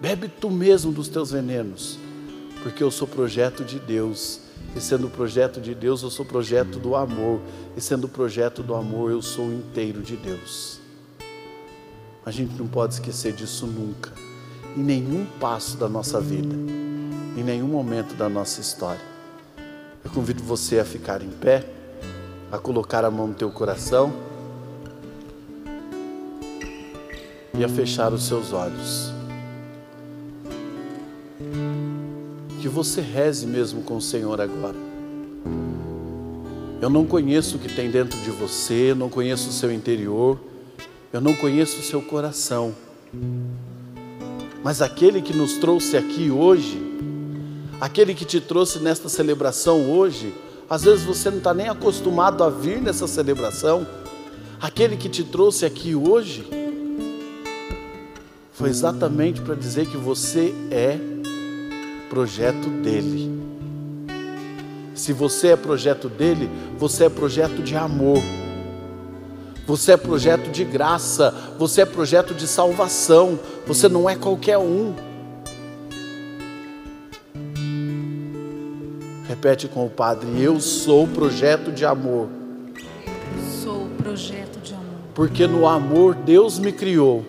Bebe 0.00 0.26
tu 0.26 0.50
mesmo 0.50 0.90
dos 0.90 1.06
teus 1.06 1.30
venenos, 1.30 1.96
porque 2.60 2.82
eu 2.82 2.90
sou 2.90 3.06
projeto 3.06 3.64
de 3.64 3.78
Deus. 3.78 4.40
E 4.74 4.80
sendo 4.80 5.08
projeto 5.08 5.60
de 5.60 5.76
Deus, 5.76 6.02
eu 6.02 6.10
sou 6.10 6.26
projeto 6.26 6.80
do 6.80 6.96
amor. 6.96 7.40
E 7.76 7.80
sendo 7.80 8.08
projeto 8.08 8.64
do 8.64 8.74
amor, 8.74 9.12
eu 9.12 9.22
sou 9.22 9.52
inteiro 9.52 10.02
de 10.02 10.16
Deus. 10.16 10.80
A 12.26 12.32
gente 12.32 12.54
não 12.58 12.66
pode 12.66 12.94
esquecer 12.94 13.32
disso 13.32 13.64
nunca, 13.64 14.10
em 14.76 14.82
nenhum 14.82 15.24
passo 15.38 15.76
da 15.76 15.88
nossa 15.88 16.20
vida, 16.20 16.56
em 17.36 17.44
nenhum 17.44 17.68
momento 17.68 18.16
da 18.16 18.28
nossa 18.28 18.60
história. 18.60 19.04
Eu 20.04 20.10
convido 20.10 20.42
você 20.42 20.80
a 20.80 20.84
ficar 20.84 21.22
em 21.22 21.30
pé, 21.30 21.64
a 22.50 22.58
colocar 22.58 23.04
a 23.04 23.10
mão 23.10 23.28
no 23.28 23.34
teu 23.34 23.50
coração 23.52 24.33
e 27.58 27.64
a 27.64 27.68
fechar 27.68 28.12
os 28.12 28.24
seus 28.24 28.52
olhos. 28.52 29.12
Que 32.60 32.68
você 32.68 33.00
reze 33.00 33.46
mesmo 33.46 33.82
com 33.82 33.96
o 33.96 34.00
Senhor 34.00 34.40
agora. 34.40 34.76
Eu 36.80 36.90
não 36.90 37.06
conheço 37.06 37.56
o 37.56 37.58
que 37.58 37.72
tem 37.72 37.90
dentro 37.90 38.18
de 38.20 38.30
você, 38.30 38.90
eu 38.90 38.96
não 38.96 39.08
conheço 39.08 39.48
o 39.48 39.52
seu 39.52 39.72
interior, 39.72 40.38
eu 41.12 41.20
não 41.20 41.34
conheço 41.34 41.80
o 41.80 41.82
seu 41.82 42.02
coração. 42.02 42.74
Mas 44.62 44.82
aquele 44.82 45.22
que 45.22 45.34
nos 45.34 45.54
trouxe 45.58 45.96
aqui 45.96 46.30
hoje, 46.30 46.80
aquele 47.80 48.14
que 48.14 48.24
te 48.24 48.40
trouxe 48.40 48.78
nesta 48.80 49.08
celebração 49.08 49.90
hoje, 49.90 50.34
às 50.68 50.82
vezes 50.82 51.04
você 51.04 51.30
não 51.30 51.38
está 51.38 51.54
nem 51.54 51.68
acostumado 51.68 52.42
a 52.42 52.50
vir 52.50 52.80
nessa 52.80 53.06
celebração, 53.06 53.86
aquele 54.60 54.96
que 54.96 55.08
te 55.08 55.22
trouxe 55.22 55.64
aqui 55.64 55.94
hoje, 55.94 56.46
foi 58.54 58.70
exatamente 58.70 59.40
para 59.40 59.56
dizer 59.56 59.86
que 59.86 59.96
você 59.96 60.54
é 60.70 60.96
projeto 62.08 62.70
dele. 62.82 63.42
Se 64.94 65.12
você 65.12 65.48
é 65.48 65.56
projeto 65.56 66.08
dele, 66.08 66.48
você 66.78 67.06
é 67.06 67.08
projeto 67.08 67.62
de 67.64 67.76
amor. 67.76 68.22
Você 69.66 69.92
é 69.92 69.96
projeto 69.96 70.52
de 70.52 70.62
graça, 70.62 71.34
você 71.58 71.80
é 71.80 71.84
projeto 71.84 72.32
de 72.32 72.46
salvação, 72.46 73.40
você 73.66 73.88
não 73.88 74.08
é 74.08 74.14
qualquer 74.14 74.58
um. 74.58 74.94
Repete 79.26 79.66
com 79.66 79.84
o 79.84 79.90
Padre: 79.90 80.28
Eu 80.40 80.60
sou 80.60 81.08
projeto 81.08 81.72
de 81.72 81.84
amor. 81.84 82.28
Sou 83.64 83.88
projeto 83.98 84.60
de 84.62 84.74
amor. 84.74 84.84
Porque 85.12 85.44
no 85.48 85.66
amor 85.66 86.14
Deus 86.14 86.60
me 86.60 86.70
criou. 86.70 87.24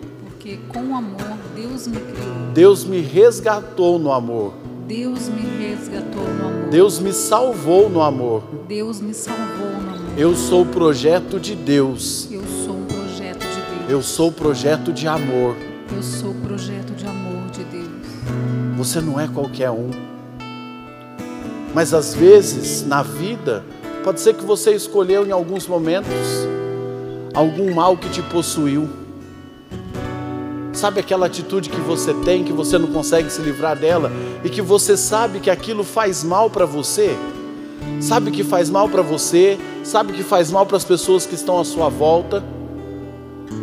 Porque 0.46 0.60
com 0.68 0.94
amor 0.94 1.36
Deus 1.56 1.88
me 1.88 1.98
criou. 1.98 2.52
Deus 2.54 2.84
me 2.84 3.00
resgatou 3.00 3.98
no 3.98 4.12
amor. 4.12 4.52
Deus 4.86 5.28
me 5.28 5.40
resgatou 5.42 6.22
no 6.22 6.46
amor. 6.46 6.70
Deus 6.70 7.00
me 7.00 7.12
salvou 7.12 7.90
no 7.90 8.00
amor. 8.00 8.44
Deus 8.68 9.00
me 9.00 9.12
salvou 9.12 9.66
no 9.66 9.90
amor. 9.90 10.16
Eu 10.16 10.36
sou 10.36 10.62
o 10.62 10.66
projeto 10.66 11.40
de 11.40 11.56
Deus. 11.56 12.28
Eu 12.30 12.44
sou 12.64 12.76
um 12.76 12.84
projeto 12.84 13.40
de 13.40 13.76
Deus. 13.76 13.90
Eu 13.90 14.02
sou 14.02 14.28
o 14.28 14.32
projeto 14.32 14.92
de 14.92 15.08
amor. 15.08 15.56
Eu 15.92 16.02
sou 16.04 16.30
o 16.30 16.34
projeto 16.34 16.94
de 16.94 17.04
amor 17.04 17.50
de 17.50 17.64
Deus. 17.64 17.88
Você 18.76 19.00
não 19.00 19.18
é 19.18 19.26
qualquer 19.26 19.72
um. 19.72 19.90
Mas 21.74 21.92
às 21.92 22.14
vezes, 22.14 22.86
na 22.86 23.02
vida, 23.02 23.64
pode 24.04 24.20
ser 24.20 24.34
que 24.34 24.44
você 24.44 24.70
escolheu 24.76 25.26
em 25.26 25.32
alguns 25.32 25.66
momentos 25.66 26.14
algum 27.34 27.74
mal 27.74 27.96
que 27.96 28.08
te 28.08 28.22
possuiu. 28.22 29.05
Sabe 30.76 31.00
aquela 31.00 31.24
atitude 31.24 31.70
que 31.70 31.80
você 31.80 32.12
tem, 32.12 32.44
que 32.44 32.52
você 32.52 32.76
não 32.76 32.88
consegue 32.88 33.30
se 33.30 33.40
livrar 33.40 33.74
dela 33.74 34.12
e 34.44 34.50
que 34.50 34.60
você 34.60 34.94
sabe 34.94 35.40
que 35.40 35.48
aquilo 35.48 35.82
faz 35.82 36.22
mal 36.22 36.50
para 36.50 36.66
você? 36.66 37.16
Sabe 37.98 38.30
que 38.30 38.44
faz 38.44 38.68
mal 38.68 38.86
para 38.86 39.00
você, 39.00 39.58
sabe 39.82 40.12
que 40.12 40.22
faz 40.22 40.50
mal 40.50 40.66
para 40.66 40.76
as 40.76 40.84
pessoas 40.84 41.24
que 41.24 41.34
estão 41.34 41.58
à 41.58 41.64
sua 41.64 41.88
volta? 41.88 42.44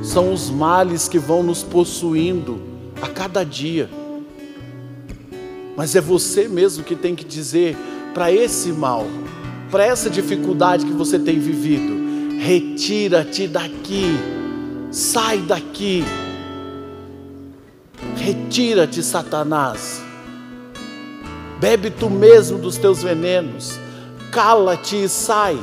São 0.01 0.33
os 0.33 0.49
males 0.49 1.07
que 1.07 1.19
vão 1.19 1.43
nos 1.43 1.61
possuindo 1.61 2.59
a 2.99 3.07
cada 3.07 3.43
dia. 3.43 3.87
Mas 5.77 5.95
é 5.95 6.01
você 6.01 6.47
mesmo 6.47 6.83
que 6.83 6.95
tem 6.95 7.13
que 7.13 7.23
dizer 7.23 7.77
para 8.11 8.31
esse 8.31 8.71
mal, 8.71 9.05
para 9.69 9.85
essa 9.85 10.09
dificuldade 10.09 10.83
que 10.83 10.93
você 10.93 11.19
tem 11.19 11.37
vivido: 11.37 12.39
retira-te 12.39 13.47
daqui, 13.47 14.17
sai 14.89 15.37
daqui. 15.37 16.03
Retira-te, 18.23 19.03
Satanás. 19.03 20.01
Bebe 21.59 21.89
tu 21.89 22.09
mesmo 22.09 22.57
dos 22.57 22.77
teus 22.77 23.03
venenos. 23.03 23.77
Cala-te 24.31 25.03
e 25.03 25.09
sai. 25.09 25.59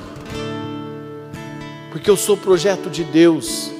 Porque 1.90 2.10
eu 2.10 2.18
sou 2.18 2.36
projeto 2.36 2.90
de 2.90 3.02
Deus. 3.02 3.70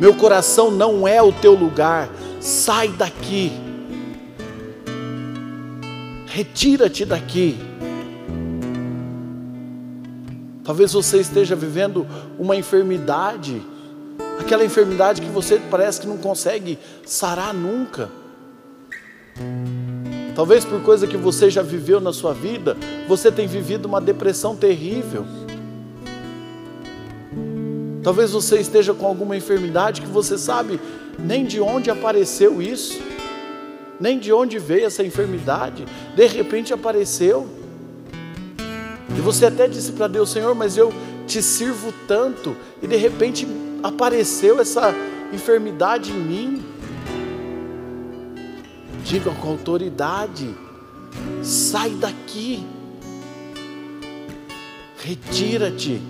Meu 0.00 0.12
coração 0.16 0.72
não 0.72 1.06
é 1.06 1.22
o 1.22 1.30
teu 1.30 1.54
lugar. 1.54 2.10
Sai 2.40 2.88
daqui. 2.88 3.52
Retira-te 6.26 7.04
daqui. 7.04 7.56
Talvez 10.64 10.92
você 10.92 11.20
esteja 11.20 11.54
vivendo 11.54 12.04
uma 12.36 12.56
enfermidade 12.56 13.62
aquela 14.40 14.64
enfermidade 14.64 15.20
que 15.20 15.28
você 15.28 15.60
parece 15.70 16.00
que 16.00 16.06
não 16.06 16.16
consegue 16.16 16.78
sarar 17.04 17.52
nunca. 17.52 18.10
Talvez 20.34 20.64
por 20.64 20.80
coisa 20.82 21.06
que 21.06 21.16
você 21.16 21.50
já 21.50 21.62
viveu 21.62 22.00
na 22.00 22.12
sua 22.12 22.32
vida, 22.32 22.76
você 23.06 23.30
tem 23.30 23.46
vivido 23.46 23.86
uma 23.86 24.00
depressão 24.00 24.56
terrível. 24.56 25.26
Talvez 28.02 28.32
você 28.32 28.58
esteja 28.58 28.94
com 28.94 29.06
alguma 29.06 29.36
enfermidade 29.36 30.00
que 30.00 30.06
você 30.06 30.38
sabe 30.38 30.80
nem 31.18 31.44
de 31.44 31.60
onde 31.60 31.90
apareceu 31.90 32.62
isso, 32.62 32.98
nem 34.00 34.18
de 34.18 34.32
onde 34.32 34.58
veio 34.58 34.86
essa 34.86 35.04
enfermidade, 35.04 35.84
de 36.16 36.26
repente 36.26 36.72
apareceu. 36.72 37.46
E 39.14 39.20
você 39.20 39.46
até 39.46 39.68
disse 39.68 39.92
para 39.92 40.08
Deus, 40.08 40.30
Senhor, 40.30 40.54
mas 40.54 40.78
eu 40.78 40.94
te 41.26 41.42
sirvo 41.42 41.92
tanto, 42.08 42.56
e 42.82 42.86
de 42.86 42.96
repente 42.96 43.46
apareceu 43.82 44.60
essa 44.60 44.94
enfermidade 45.32 46.10
em 46.10 46.20
mim. 46.20 46.62
Diga 49.04 49.30
com 49.30 49.48
autoridade: 49.48 50.54
sai 51.42 51.90
daqui, 51.90 52.64
retira-te, 54.98 56.00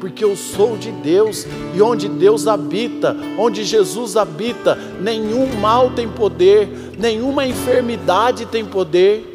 porque 0.00 0.24
eu 0.24 0.36
sou 0.36 0.76
de 0.76 0.90
Deus 0.90 1.46
e 1.74 1.80
onde 1.80 2.08
Deus 2.08 2.46
habita, 2.46 3.16
onde 3.38 3.64
Jesus 3.64 4.16
habita, 4.16 4.76
nenhum 5.00 5.46
mal 5.60 5.90
tem 5.90 6.08
poder, 6.08 6.68
nenhuma 6.98 7.46
enfermidade 7.46 8.46
tem 8.46 8.64
poder. 8.64 9.28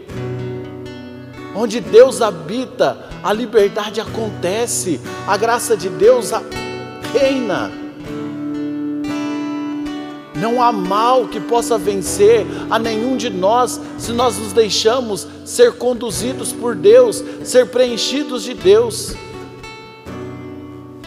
Onde 1.56 1.80
Deus 1.80 2.22
habita, 2.22 3.08
a 3.24 3.34
liberdade 3.34 4.00
acontece, 4.00 5.00
a 5.28 5.36
graça 5.36 5.76
de 5.76 5.90
Deus 5.90 6.32
reina. 7.18 7.72
Não 10.36 10.62
há 10.62 10.72
mal 10.72 11.28
que 11.28 11.40
possa 11.40 11.78
vencer 11.78 12.46
a 12.70 12.78
nenhum 12.78 13.18
de 13.18 13.30
nós 13.30 13.82
se 13.98 14.12
nós 14.12 14.38
nos 14.38 14.54
deixamos 14.54 15.28
ser 15.44 15.74
conduzidos 15.74 16.54
por 16.54 16.76
Deus, 16.76 17.24
ser 17.44 17.68
preenchidos 17.68 18.44
de 18.44 18.54
Deus. 18.54 19.16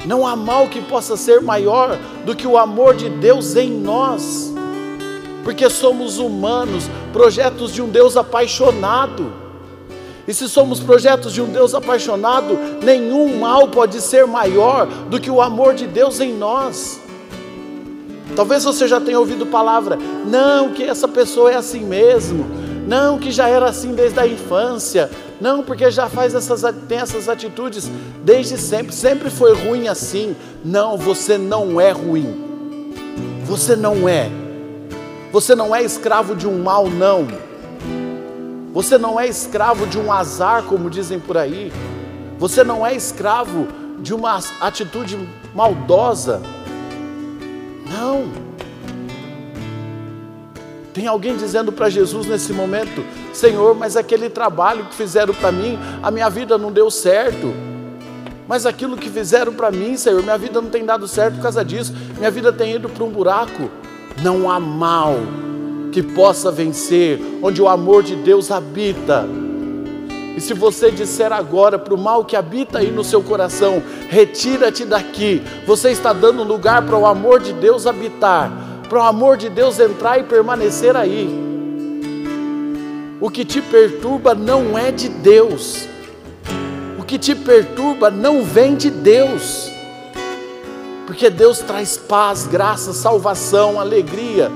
Não 0.05 0.27
há 0.27 0.35
mal 0.35 0.67
que 0.69 0.81
possa 0.81 1.17
ser 1.17 1.41
maior 1.41 1.97
do 2.25 2.35
que 2.35 2.47
o 2.47 2.59
amor 2.59 2.97
de 2.97 3.09
Deus 3.09 3.55
em 3.55 3.71
nós, 3.71 4.53
porque 5.45 5.71
somos 5.71 6.19
humanos, 6.19 6.91
projetos 7.13 7.73
de 7.73 7.81
um 7.81 7.89
Deus 7.89 8.17
apaixonado. 8.17 9.40
E 10.27 10.35
se 10.35 10.49
somos 10.49 10.81
projetos 10.81 11.33
de 11.33 11.41
um 11.41 11.47
Deus 11.47 11.75
apaixonado, 11.75 12.59
nenhum 12.83 13.39
mal 13.39 13.69
pode 13.69 14.01
ser 14.01 14.27
maior 14.27 14.87
do 14.87 15.21
que 15.21 15.31
o 15.31 15.41
amor 15.41 15.75
de 15.75 15.87
Deus 15.87 16.21
em 16.21 16.35
nós. 16.35 17.01
Talvez 18.37 18.65
você 18.65 18.87
já 18.87 19.01
tenha 19.01 19.19
ouvido 19.19 19.47
palavra, 19.47 19.99
não, 20.27 20.71
que 20.71 20.85
essa 20.85 21.09
pessoa 21.09 21.51
é 21.51 21.57
assim 21.57 21.81
mesmo, 21.81 22.47
não, 22.87 23.19
que 23.19 23.31
já 23.31 23.49
era 23.49 23.69
assim 23.69 23.93
desde 23.93 24.21
a 24.21 24.27
infância, 24.27 25.11
não, 25.41 25.63
porque 25.63 25.91
já 25.91 26.09
faz 26.09 26.35
essas, 26.35 26.63
tem 26.87 26.99
essas 26.99 27.29
atitudes 27.29 27.91
desde 28.23 28.57
sempre, 28.59 28.93
sempre 28.93 29.31
foi 29.31 29.55
ruim 29.55 29.89
assim. 29.89 30.37
Não, 30.65 30.97
você 30.97 31.39
não 31.39 31.81
é 31.81 31.91
ruim, 31.91 33.03
você 33.45 33.75
não 33.75 34.09
é, 34.09 34.31
você 35.33 35.55
não 35.55 35.75
é 35.75 35.83
escravo 35.83 36.37
de 36.37 36.47
um 36.47 36.63
mal, 36.63 36.89
não, 36.89 37.27
você 38.73 38.97
não 38.97 39.19
é 39.19 39.27
escravo 39.27 39.87
de 39.87 39.99
um 39.99 40.13
azar, 40.13 40.63
como 40.63 40.89
dizem 40.89 41.19
por 41.19 41.37
aí, 41.37 41.73
você 42.39 42.63
não 42.63 42.87
é 42.87 42.95
escravo 42.95 43.67
de 43.99 44.15
uma 44.15 44.39
atitude 44.61 45.19
maldosa. 45.55 46.41
Não. 47.91 48.29
Tem 50.95 51.07
alguém 51.07 51.37
dizendo 51.37 51.73
para 51.73 51.91
Jesus 51.91 52.27
nesse 52.27 52.53
momento: 52.53 53.05
Senhor, 53.33 53.75
mas 53.75 53.97
aquele 53.97 54.31
trabalho 54.31 54.85
que 54.85 54.95
fizeram 54.95 55.35
para 55.35 55.51
mim, 55.51 55.79
a 56.03 56.11
minha 56.11 56.31
vida 56.31 56.57
não 56.57 56.71
deu 56.71 56.91
certo. 56.91 57.53
Mas 58.47 58.67
aquilo 58.67 58.97
que 58.97 59.09
fizeram 59.09 59.53
para 59.53 59.71
mim, 59.71 59.97
Senhor, 59.97 60.23
minha 60.23 60.39
vida 60.39 60.61
não 60.61 60.71
tem 60.71 60.85
dado 60.85 61.07
certo 61.07 61.37
por 61.37 61.43
causa 61.43 61.65
disso, 61.65 61.95
minha 62.19 62.31
vida 62.31 62.53
tem 62.53 62.75
ido 62.75 62.89
para 62.89 63.05
um 63.05 63.11
buraco. 63.11 63.69
Não 64.23 64.51
há 64.51 64.59
mal 64.59 65.17
que 65.91 66.03
possa 66.03 66.51
vencer, 66.51 67.21
onde 67.43 67.61
o 67.61 67.69
amor 67.69 68.03
de 68.03 68.17
Deus 68.17 68.51
habita. 68.51 69.27
E 70.37 70.41
se 70.41 70.55
você 70.55 70.91
disser 70.91 71.33
agora 71.33 71.79
para 71.79 71.95
o 71.95 71.99
mal 71.99 72.25
que 72.25 72.37
habita 72.37 72.79
aí 72.79 72.91
no 72.91 73.05
seu 73.05 73.23
coração, 73.23 73.83
retira-te 74.09 74.85
daqui, 74.85 75.43
você 75.67 75.91
está 75.91 76.13
dando 76.13 76.45
lugar 76.45 76.87
para 76.87 76.97
o 76.97 77.05
amor 77.05 77.41
de 77.41 77.53
Deus 77.53 77.87
habitar, 77.87 78.51
para 78.89 78.99
o 78.99 79.03
amor 79.03 79.37
de 79.37 79.49
Deus 79.49 79.79
entrar 79.79 80.19
e 80.19 80.23
permanecer 80.23 80.97
aí. 80.97 81.29
O 83.21 83.29
que 83.29 83.45
te 83.45 83.61
perturba 83.61 84.35
não 84.35 84.79
é 84.79 84.91
de 84.91 85.09
Deus, 85.09 85.87
o 86.99 87.03
que 87.03 87.19
te 87.19 87.35
perturba 87.35 88.11
não 88.11 88.43
vem 88.43 88.77
de 88.77 88.89
Deus, 88.89 89.71
porque 91.07 91.29
Deus 91.29 91.59
traz 91.59 91.99
paz, 91.99 92.47
graça, 92.47 92.93
salvação, 92.93 93.81
alegria. 93.81 94.51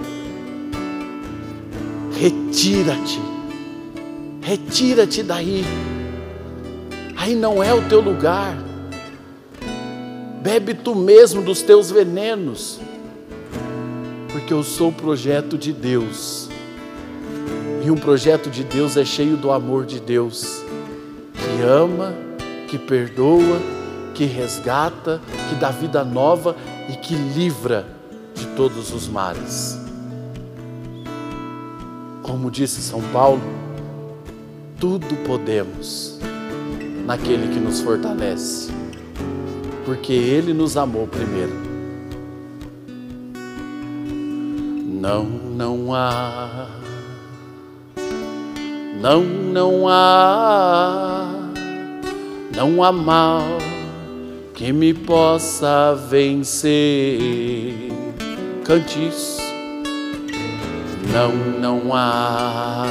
Retira-te 2.18 3.34
retira-te 4.44 5.22
daí. 5.22 5.64
Aí 7.16 7.34
não 7.34 7.62
é 7.62 7.72
o 7.72 7.88
teu 7.88 8.00
lugar. 8.00 8.56
Bebe 10.42 10.74
tu 10.74 10.94
mesmo 10.94 11.40
dos 11.40 11.62
teus 11.62 11.90
venenos, 11.90 12.78
porque 14.30 14.52
eu 14.52 14.62
sou 14.62 14.90
o 14.90 14.92
projeto 14.92 15.56
de 15.56 15.72
Deus. 15.72 16.50
E 17.82 17.90
um 17.90 17.96
projeto 17.96 18.50
de 18.50 18.62
Deus 18.62 18.96
é 18.98 19.04
cheio 19.04 19.36
do 19.38 19.50
amor 19.50 19.86
de 19.86 20.00
Deus, 20.00 20.62
que 21.32 21.62
ama, 21.62 22.14
que 22.68 22.78
perdoa, 22.78 23.60
que 24.14 24.24
resgata, 24.24 25.20
que 25.48 25.54
dá 25.54 25.70
vida 25.70 26.04
nova 26.04 26.54
e 26.90 26.96
que 26.96 27.14
livra 27.14 27.86
de 28.34 28.46
todos 28.48 28.92
os 28.92 29.08
males. 29.08 29.78
Como 32.24 32.50
disse 32.50 32.80
São 32.80 33.02
Paulo, 33.12 33.42
tudo 34.80 35.14
podemos 35.26 36.18
naquele 37.04 37.52
que 37.52 37.60
nos 37.60 37.82
fortalece, 37.82 38.72
porque 39.84 40.14
Ele 40.14 40.54
nos 40.54 40.74
amou 40.78 41.06
primeiro. 41.06 41.52
Não, 45.02 45.24
não 45.24 45.94
há, 45.94 46.66
não, 49.02 49.22
não 49.22 49.86
há, 49.86 51.26
não 52.56 52.82
há 52.82 52.90
mal 52.90 53.44
que 54.54 54.72
me 54.72 54.94
possa 54.94 55.94
vencer. 56.08 57.92
Cante 58.64 59.08
isso. 59.08 59.43
Não, 61.14 61.30
não 61.60 61.94
há. 61.94 62.86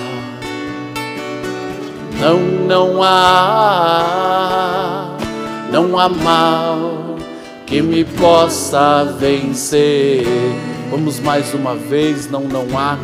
Não, 2.22 2.40
não 2.40 3.04
há, 3.04 4.38
não 5.70 6.00
há 6.00 6.08
mal 6.08 7.18
que 7.66 7.82
me 7.82 8.06
possa 8.06 9.04
vencer. 9.20 10.26
Vamos 10.90 11.20
mais 11.20 11.54
uma 11.54 11.76
vez, 11.76 12.32
não, 12.32 12.44
não 12.46 12.66
há, 12.80 12.98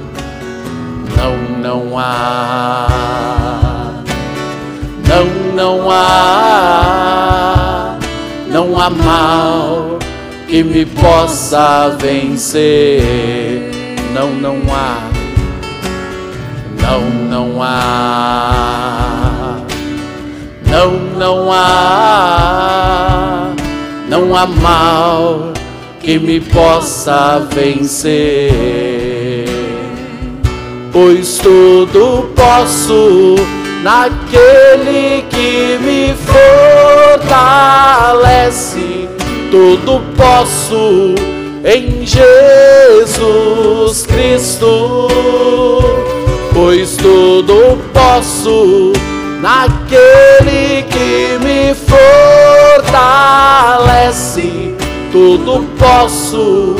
não, 1.17 1.35
não 1.59 1.99
há, 1.99 2.87
não, 5.05 5.25
não 5.53 5.91
há, 5.91 6.79
não 8.49 8.79
há 8.79 8.89
mal 8.89 9.99
que 10.47 10.63
me 10.63 10.85
possa 10.85 11.89
vencer. 11.99 13.01
Não, 14.13 14.31
não 14.31 14.55
há 14.73 15.08
não, 16.89 17.01
não 17.29 17.61
há. 17.61 19.57
Não, 20.65 20.91
não 21.17 21.51
há. 21.51 23.51
Não 24.07 24.35
há 24.35 24.47
mal 24.47 25.53
que 25.99 26.17
me 26.17 26.39
possa 26.39 27.47
vencer. 27.53 29.45
Pois 30.91 31.37
tudo 31.37 32.31
posso 32.35 33.35
naquele 33.83 35.21
que 35.29 35.77
me 35.79 36.15
fortalece. 38.09 39.07
Tudo 39.51 40.01
posso 40.17 41.13
em 41.63 42.03
Jesus 42.05 44.05
Cristo 44.07 45.07
pois 46.59 46.97
tudo 46.97 47.79
posso 47.93 48.91
naquele 49.39 50.83
que 50.83 51.39
me 51.41 51.73
fortalece. 53.73 54.75
Tudo 55.09 55.65
posso 55.77 56.75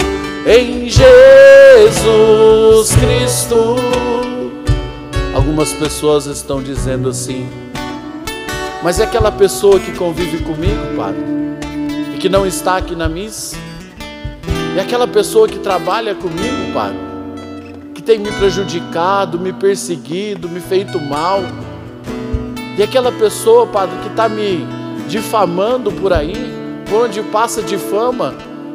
em 0.45 0.89
Jesus 0.89 2.93
Cristo. 2.93 3.77
Algumas 5.33 5.71
pessoas 5.71 6.25
estão 6.25 6.61
dizendo 6.61 7.07
assim, 7.07 7.47
mas 8.83 8.99
é 8.99 9.05
aquela 9.05 9.31
pessoa 9.31 9.79
que 9.79 9.93
convive 9.93 10.39
comigo, 10.39 10.97
Padre, 10.97 11.23
e 12.13 12.17
que 12.17 12.27
não 12.27 12.45
está 12.45 12.75
aqui 12.75 12.97
na 12.97 13.07
missa? 13.07 13.55
E 14.75 14.79
aquela 14.79 15.07
pessoa 15.07 15.47
que 15.47 15.59
trabalha 15.59 16.13
comigo, 16.15 16.73
Pai, 16.73 16.91
que 16.91 17.08
tem 18.09 18.17
me 18.17 18.31
prejudicado, 18.31 19.39
me 19.39 19.53
perseguido, 19.53 20.49
me 20.49 20.59
feito 20.59 20.99
mal. 20.99 21.43
E 22.75 22.81
aquela 22.81 23.11
pessoa, 23.11 23.67
Padre, 23.67 23.99
que 23.99 24.07
está 24.07 24.27
me 24.27 24.65
difamando 25.07 25.91
por 25.91 26.11
aí, 26.11 26.33
por 26.89 27.05
onde 27.05 27.21
passa 27.21 27.61
difama 27.61 28.33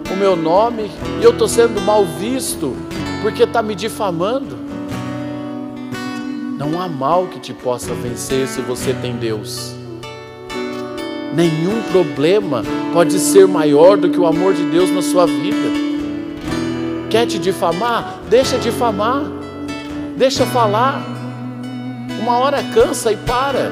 o 0.09 0.17
meu 0.17 0.37
nome, 0.37 0.89
e 1.21 1.25
eu 1.25 1.33
estou 1.33 1.49
sendo 1.49 1.81
mal 1.81 2.05
visto 2.05 2.77
porque 3.23 3.43
está 3.43 3.61
me 3.61 3.75
difamando. 3.75 4.57
Não 6.57 6.81
há 6.81 6.89
mal 6.89 7.27
que 7.27 7.41
te 7.41 7.53
possa 7.53 7.93
vencer 7.93 8.47
se 8.47 8.61
você 8.61 8.95
tem 8.95 9.17
Deus. 9.17 9.75
Nenhum 11.35 11.83
problema 11.91 12.63
pode 12.93 13.19
ser 13.19 13.49
maior 13.49 13.97
do 13.97 14.09
que 14.09 14.21
o 14.21 14.27
amor 14.27 14.55
de 14.55 14.63
Deus 14.67 14.93
na 14.93 15.03
sua 15.03 15.27
vida. 15.27 15.94
Quer 17.15 17.29
te 17.29 17.39
difamar? 17.39 18.19
Deixa 18.29 18.59
difamar. 18.59 19.23
Deixa 20.17 20.45
falar. 20.47 21.01
Uma 22.21 22.39
hora 22.39 22.61
cansa 22.75 23.13
e 23.13 23.17
para. 23.17 23.71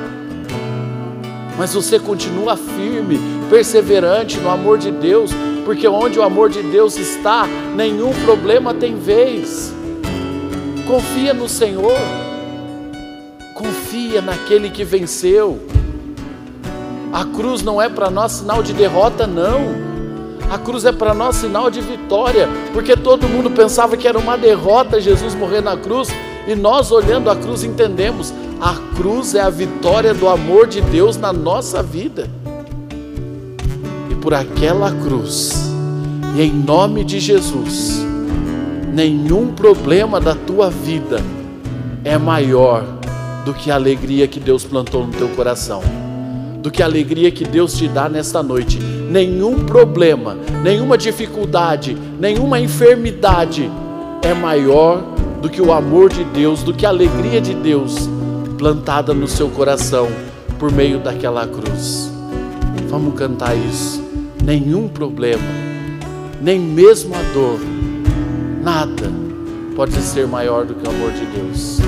Mas 1.59 1.75
você 1.75 1.99
continua 1.99 2.57
firme, 2.57 3.19
perseverante 3.51 4.39
no 4.39 4.49
amor 4.49 4.79
de 4.79 4.93
Deus, 4.93 5.33
porque 5.65 5.89
onde 5.89 6.21
o 6.21 6.23
amor 6.23 6.51
de 6.51 6.63
Deus 6.63 6.97
está, 6.97 7.49
nenhum 7.75 8.13
problema 8.25 8.73
tem 8.73 8.95
vez. 8.95 9.75
Confia 10.87 11.35
no 11.35 11.49
Senhor. 11.49 11.99
Confia 13.55 14.23
naquele 14.23 14.71
que 14.71 14.85
venceu. 14.85 15.61
A 17.13 17.25
cruz 17.25 17.61
não 17.61 17.83
é 17.83 17.89
para 17.89 18.09
nós 18.09 18.31
sinal 18.31 18.63
de 18.63 18.73
derrota, 18.73 19.27
não. 19.27 19.92
A 20.53 20.59
cruz 20.59 20.85
é 20.85 20.93
para 20.93 21.15
nós 21.15 21.37
sinal 21.37 21.71
de 21.71 21.81
vitória, 21.81 22.47
porque 22.75 22.95
todo 22.95 23.27
mundo 23.27 23.51
pensava 23.51 23.97
que 23.97 24.07
era 24.07 24.19
uma 24.19 24.37
derrota 24.37 25.01
Jesus 25.01 25.35
morrer 25.35 25.63
na 25.63 25.79
cruz, 25.79 26.11
e 26.47 26.55
nós 26.55 26.93
olhando 26.93 27.31
a 27.31 27.37
cruz 27.37 27.65
entendemos, 27.65 28.35
a 28.61 28.75
cruz 28.95 29.35
é 29.35 29.41
a 29.41 29.49
vitória 29.49 30.13
do 30.13 30.29
amor 30.29 30.67
de 30.67 30.83
Deus 30.83 31.17
na 31.17 31.33
nossa 31.33 31.83
vida. 31.83 32.29
E 34.11 34.15
por 34.17 34.35
aquela 34.35 34.93
cruz, 34.93 35.73
e 36.37 36.43
em 36.43 36.53
nome 36.53 37.03
de 37.03 37.19
Jesus, 37.19 38.05
nenhum 38.93 39.55
problema 39.55 40.21
da 40.21 40.35
tua 40.35 40.69
vida 40.69 41.23
é 42.05 42.19
maior 42.19 42.85
do 43.47 43.55
que 43.55 43.71
a 43.71 43.75
alegria 43.75 44.29
que 44.29 44.39
Deus 44.39 44.65
plantou 44.65 45.07
no 45.07 45.15
teu 45.15 45.31
coração, 45.31 45.83
do 46.63 46.71
que 46.71 46.83
a 46.83 46.87
alegria 46.87 47.31
que 47.31 47.45
Deus 47.45 47.75
te 47.75 47.89
dá 47.89 48.09
nesta 48.09 48.43
noite. 48.43 48.79
Nenhum 48.79 49.67
problema, 49.67 50.37
nenhuma 50.63 50.97
dificuldade, 50.97 51.97
nenhuma 52.19 52.61
enfermidade 52.61 53.71
é 54.23 54.33
maior 54.33 55.03
do 55.43 55.51
que 55.51 55.61
o 55.61 55.73
amor 55.73 56.09
de 56.09 56.23
Deus, 56.25 56.63
do 56.63 56.73
que 56.73 56.87
a 56.87 56.89
alegria 56.89 57.41
de 57.41 57.53
Deus 57.53 58.09
plantada 58.57 59.13
no 59.13 59.27
seu 59.27 59.51
coração 59.51 60.09
por 60.59 60.71
meio 60.71 61.01
daquela 61.01 61.47
cruz. 61.47 62.13
Vamos 62.89 63.15
cantar 63.19 63.57
isso. 63.57 64.01
Nenhum 64.43 64.87
problema, 64.87 65.43
nem 66.41 66.61
mesmo 66.61 67.15
a 67.15 67.23
dor, 67.33 67.59
nada 68.63 69.11
pode 69.75 69.95
ser 69.95 70.29
maior 70.29 70.65
do 70.65 70.75
que 70.75 70.87
o 70.87 70.91
amor 70.91 71.11
de 71.13 71.25
Deus. 71.27 71.81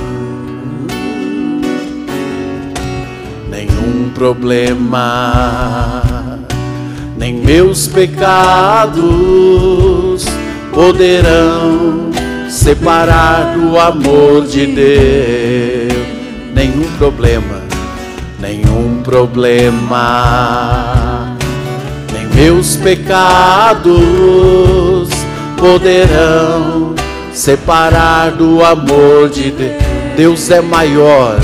Nenhum 3.54 4.10
problema, 4.12 5.70
nem 7.16 7.32
meus 7.34 7.86
pecados 7.86 9.04
poderão 10.72 12.10
separar 12.50 13.56
do 13.56 13.78
amor 13.78 14.44
de 14.46 14.66
Deus. 14.66 15.94
Nenhum 16.52 16.82
problema, 16.98 17.62
nenhum 18.40 19.00
problema, 19.04 20.02
nem 22.12 22.26
meus 22.34 22.74
pecados 22.76 23.94
poderão 25.56 26.96
separar 27.32 28.32
do 28.32 28.64
amor 28.64 29.28
de 29.28 29.52
Deus. 29.52 29.84
Deus 30.16 30.50
é 30.50 30.60
maior 30.60 31.38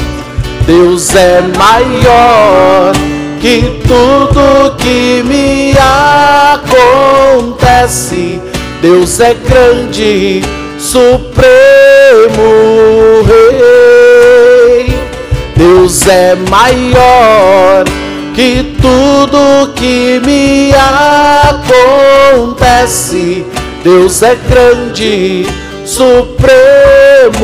Deus 0.71 1.13
é 1.17 1.43
maior 1.59 2.93
que 3.41 3.81
tudo 3.89 4.77
que 4.77 5.21
me 5.25 5.75
acontece. 7.51 8.41
Deus 8.81 9.19
é 9.19 9.35
grande, 9.35 10.43
supremo 10.79 11.33
rei. 13.27 14.97
Deus 15.57 16.07
é 16.07 16.37
maior 16.49 17.83
que 18.33 18.77
tudo 18.81 19.73
que 19.75 20.23
me 20.25 20.73
acontece. 22.47 23.45
Deus 23.83 24.23
é 24.23 24.37
grande, 24.49 25.49
supremo 25.85 27.35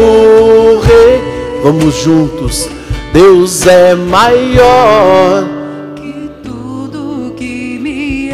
rei. 0.80 1.20
Vamos 1.64 1.96
juntos 1.96 2.68
Deus 3.16 3.66
é 3.66 3.94
maior 3.94 5.48
que 5.96 6.30
tudo 6.44 7.32
que 7.34 7.78
me 7.80 8.30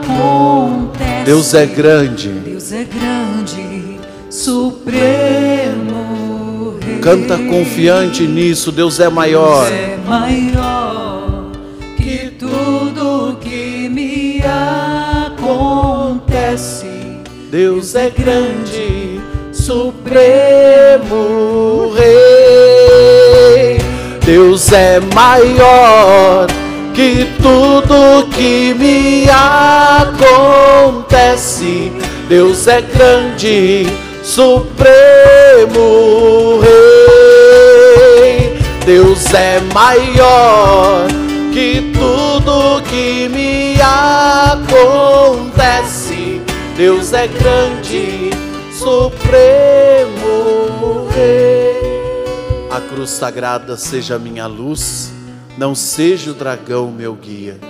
acontece. 0.00 1.24
Deus 1.26 1.52
é 1.52 1.66
grande. 1.66 2.30
Deus 2.30 2.72
é 2.72 2.84
grande, 2.84 4.00
supremo. 4.30 5.98
Rei. 6.82 7.00
Canta 7.00 7.36
confiante 7.36 8.26
nisso. 8.26 8.72
Deus 8.72 8.98
é 8.98 9.10
maior. 9.10 9.68
Deus 9.68 9.78
é 9.78 9.98
maior 10.08 11.52
que 11.98 12.30
tudo 12.38 13.36
que 13.42 13.90
me 13.90 14.40
acontece. 15.36 16.86
Deus 17.50 17.94
é 17.94 18.08
grande, 18.08 19.20
supremo 19.52 21.51
Deus 24.62 24.72
é 24.74 25.00
maior 25.12 26.46
que 26.94 27.26
tudo 27.42 28.28
que 28.30 28.72
me 28.74 29.26
acontece. 30.88 31.90
Deus 32.28 32.68
é 32.68 32.80
grande, 32.80 33.88
supremo 34.22 35.00
rei. 36.60 38.56
Deus 38.86 39.34
é 39.34 39.58
maior 39.74 41.08
que 41.52 41.92
tudo 41.92 42.80
que 42.82 43.28
me 43.30 43.80
acontece. 44.62 46.40
Deus 46.76 47.12
é 47.12 47.26
grande, 47.26 48.30
supremo 48.72 50.28
rei. 51.16 51.61
A 52.72 52.80
cruz 52.80 53.10
sagrada 53.10 53.76
seja 53.76 54.18
minha 54.18 54.46
luz, 54.46 55.12
não 55.58 55.74
seja 55.74 56.30
o 56.30 56.34
dragão 56.34 56.90
meu 56.90 57.14
guia. 57.14 57.60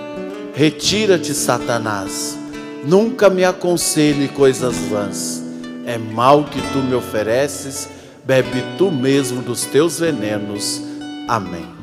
Retira-te, 0.55 1.35
Satanás, 1.35 2.39
nunca 2.85 3.29
me 3.29 3.45
aconselhe 3.45 4.29
coisas 4.29 4.77
vãs. 4.89 5.43
É 5.85 5.99
mal 5.99 6.45
que 6.45 6.63
tu 6.73 6.79
me 6.79 6.95
ofereces, 6.95 7.89
bebe 8.25 8.63
tu 8.79 8.93
mesmo 8.93 9.43
dos 9.43 9.65
teus 9.65 9.99
venenos. 9.99 10.81
Amém. 11.27 11.82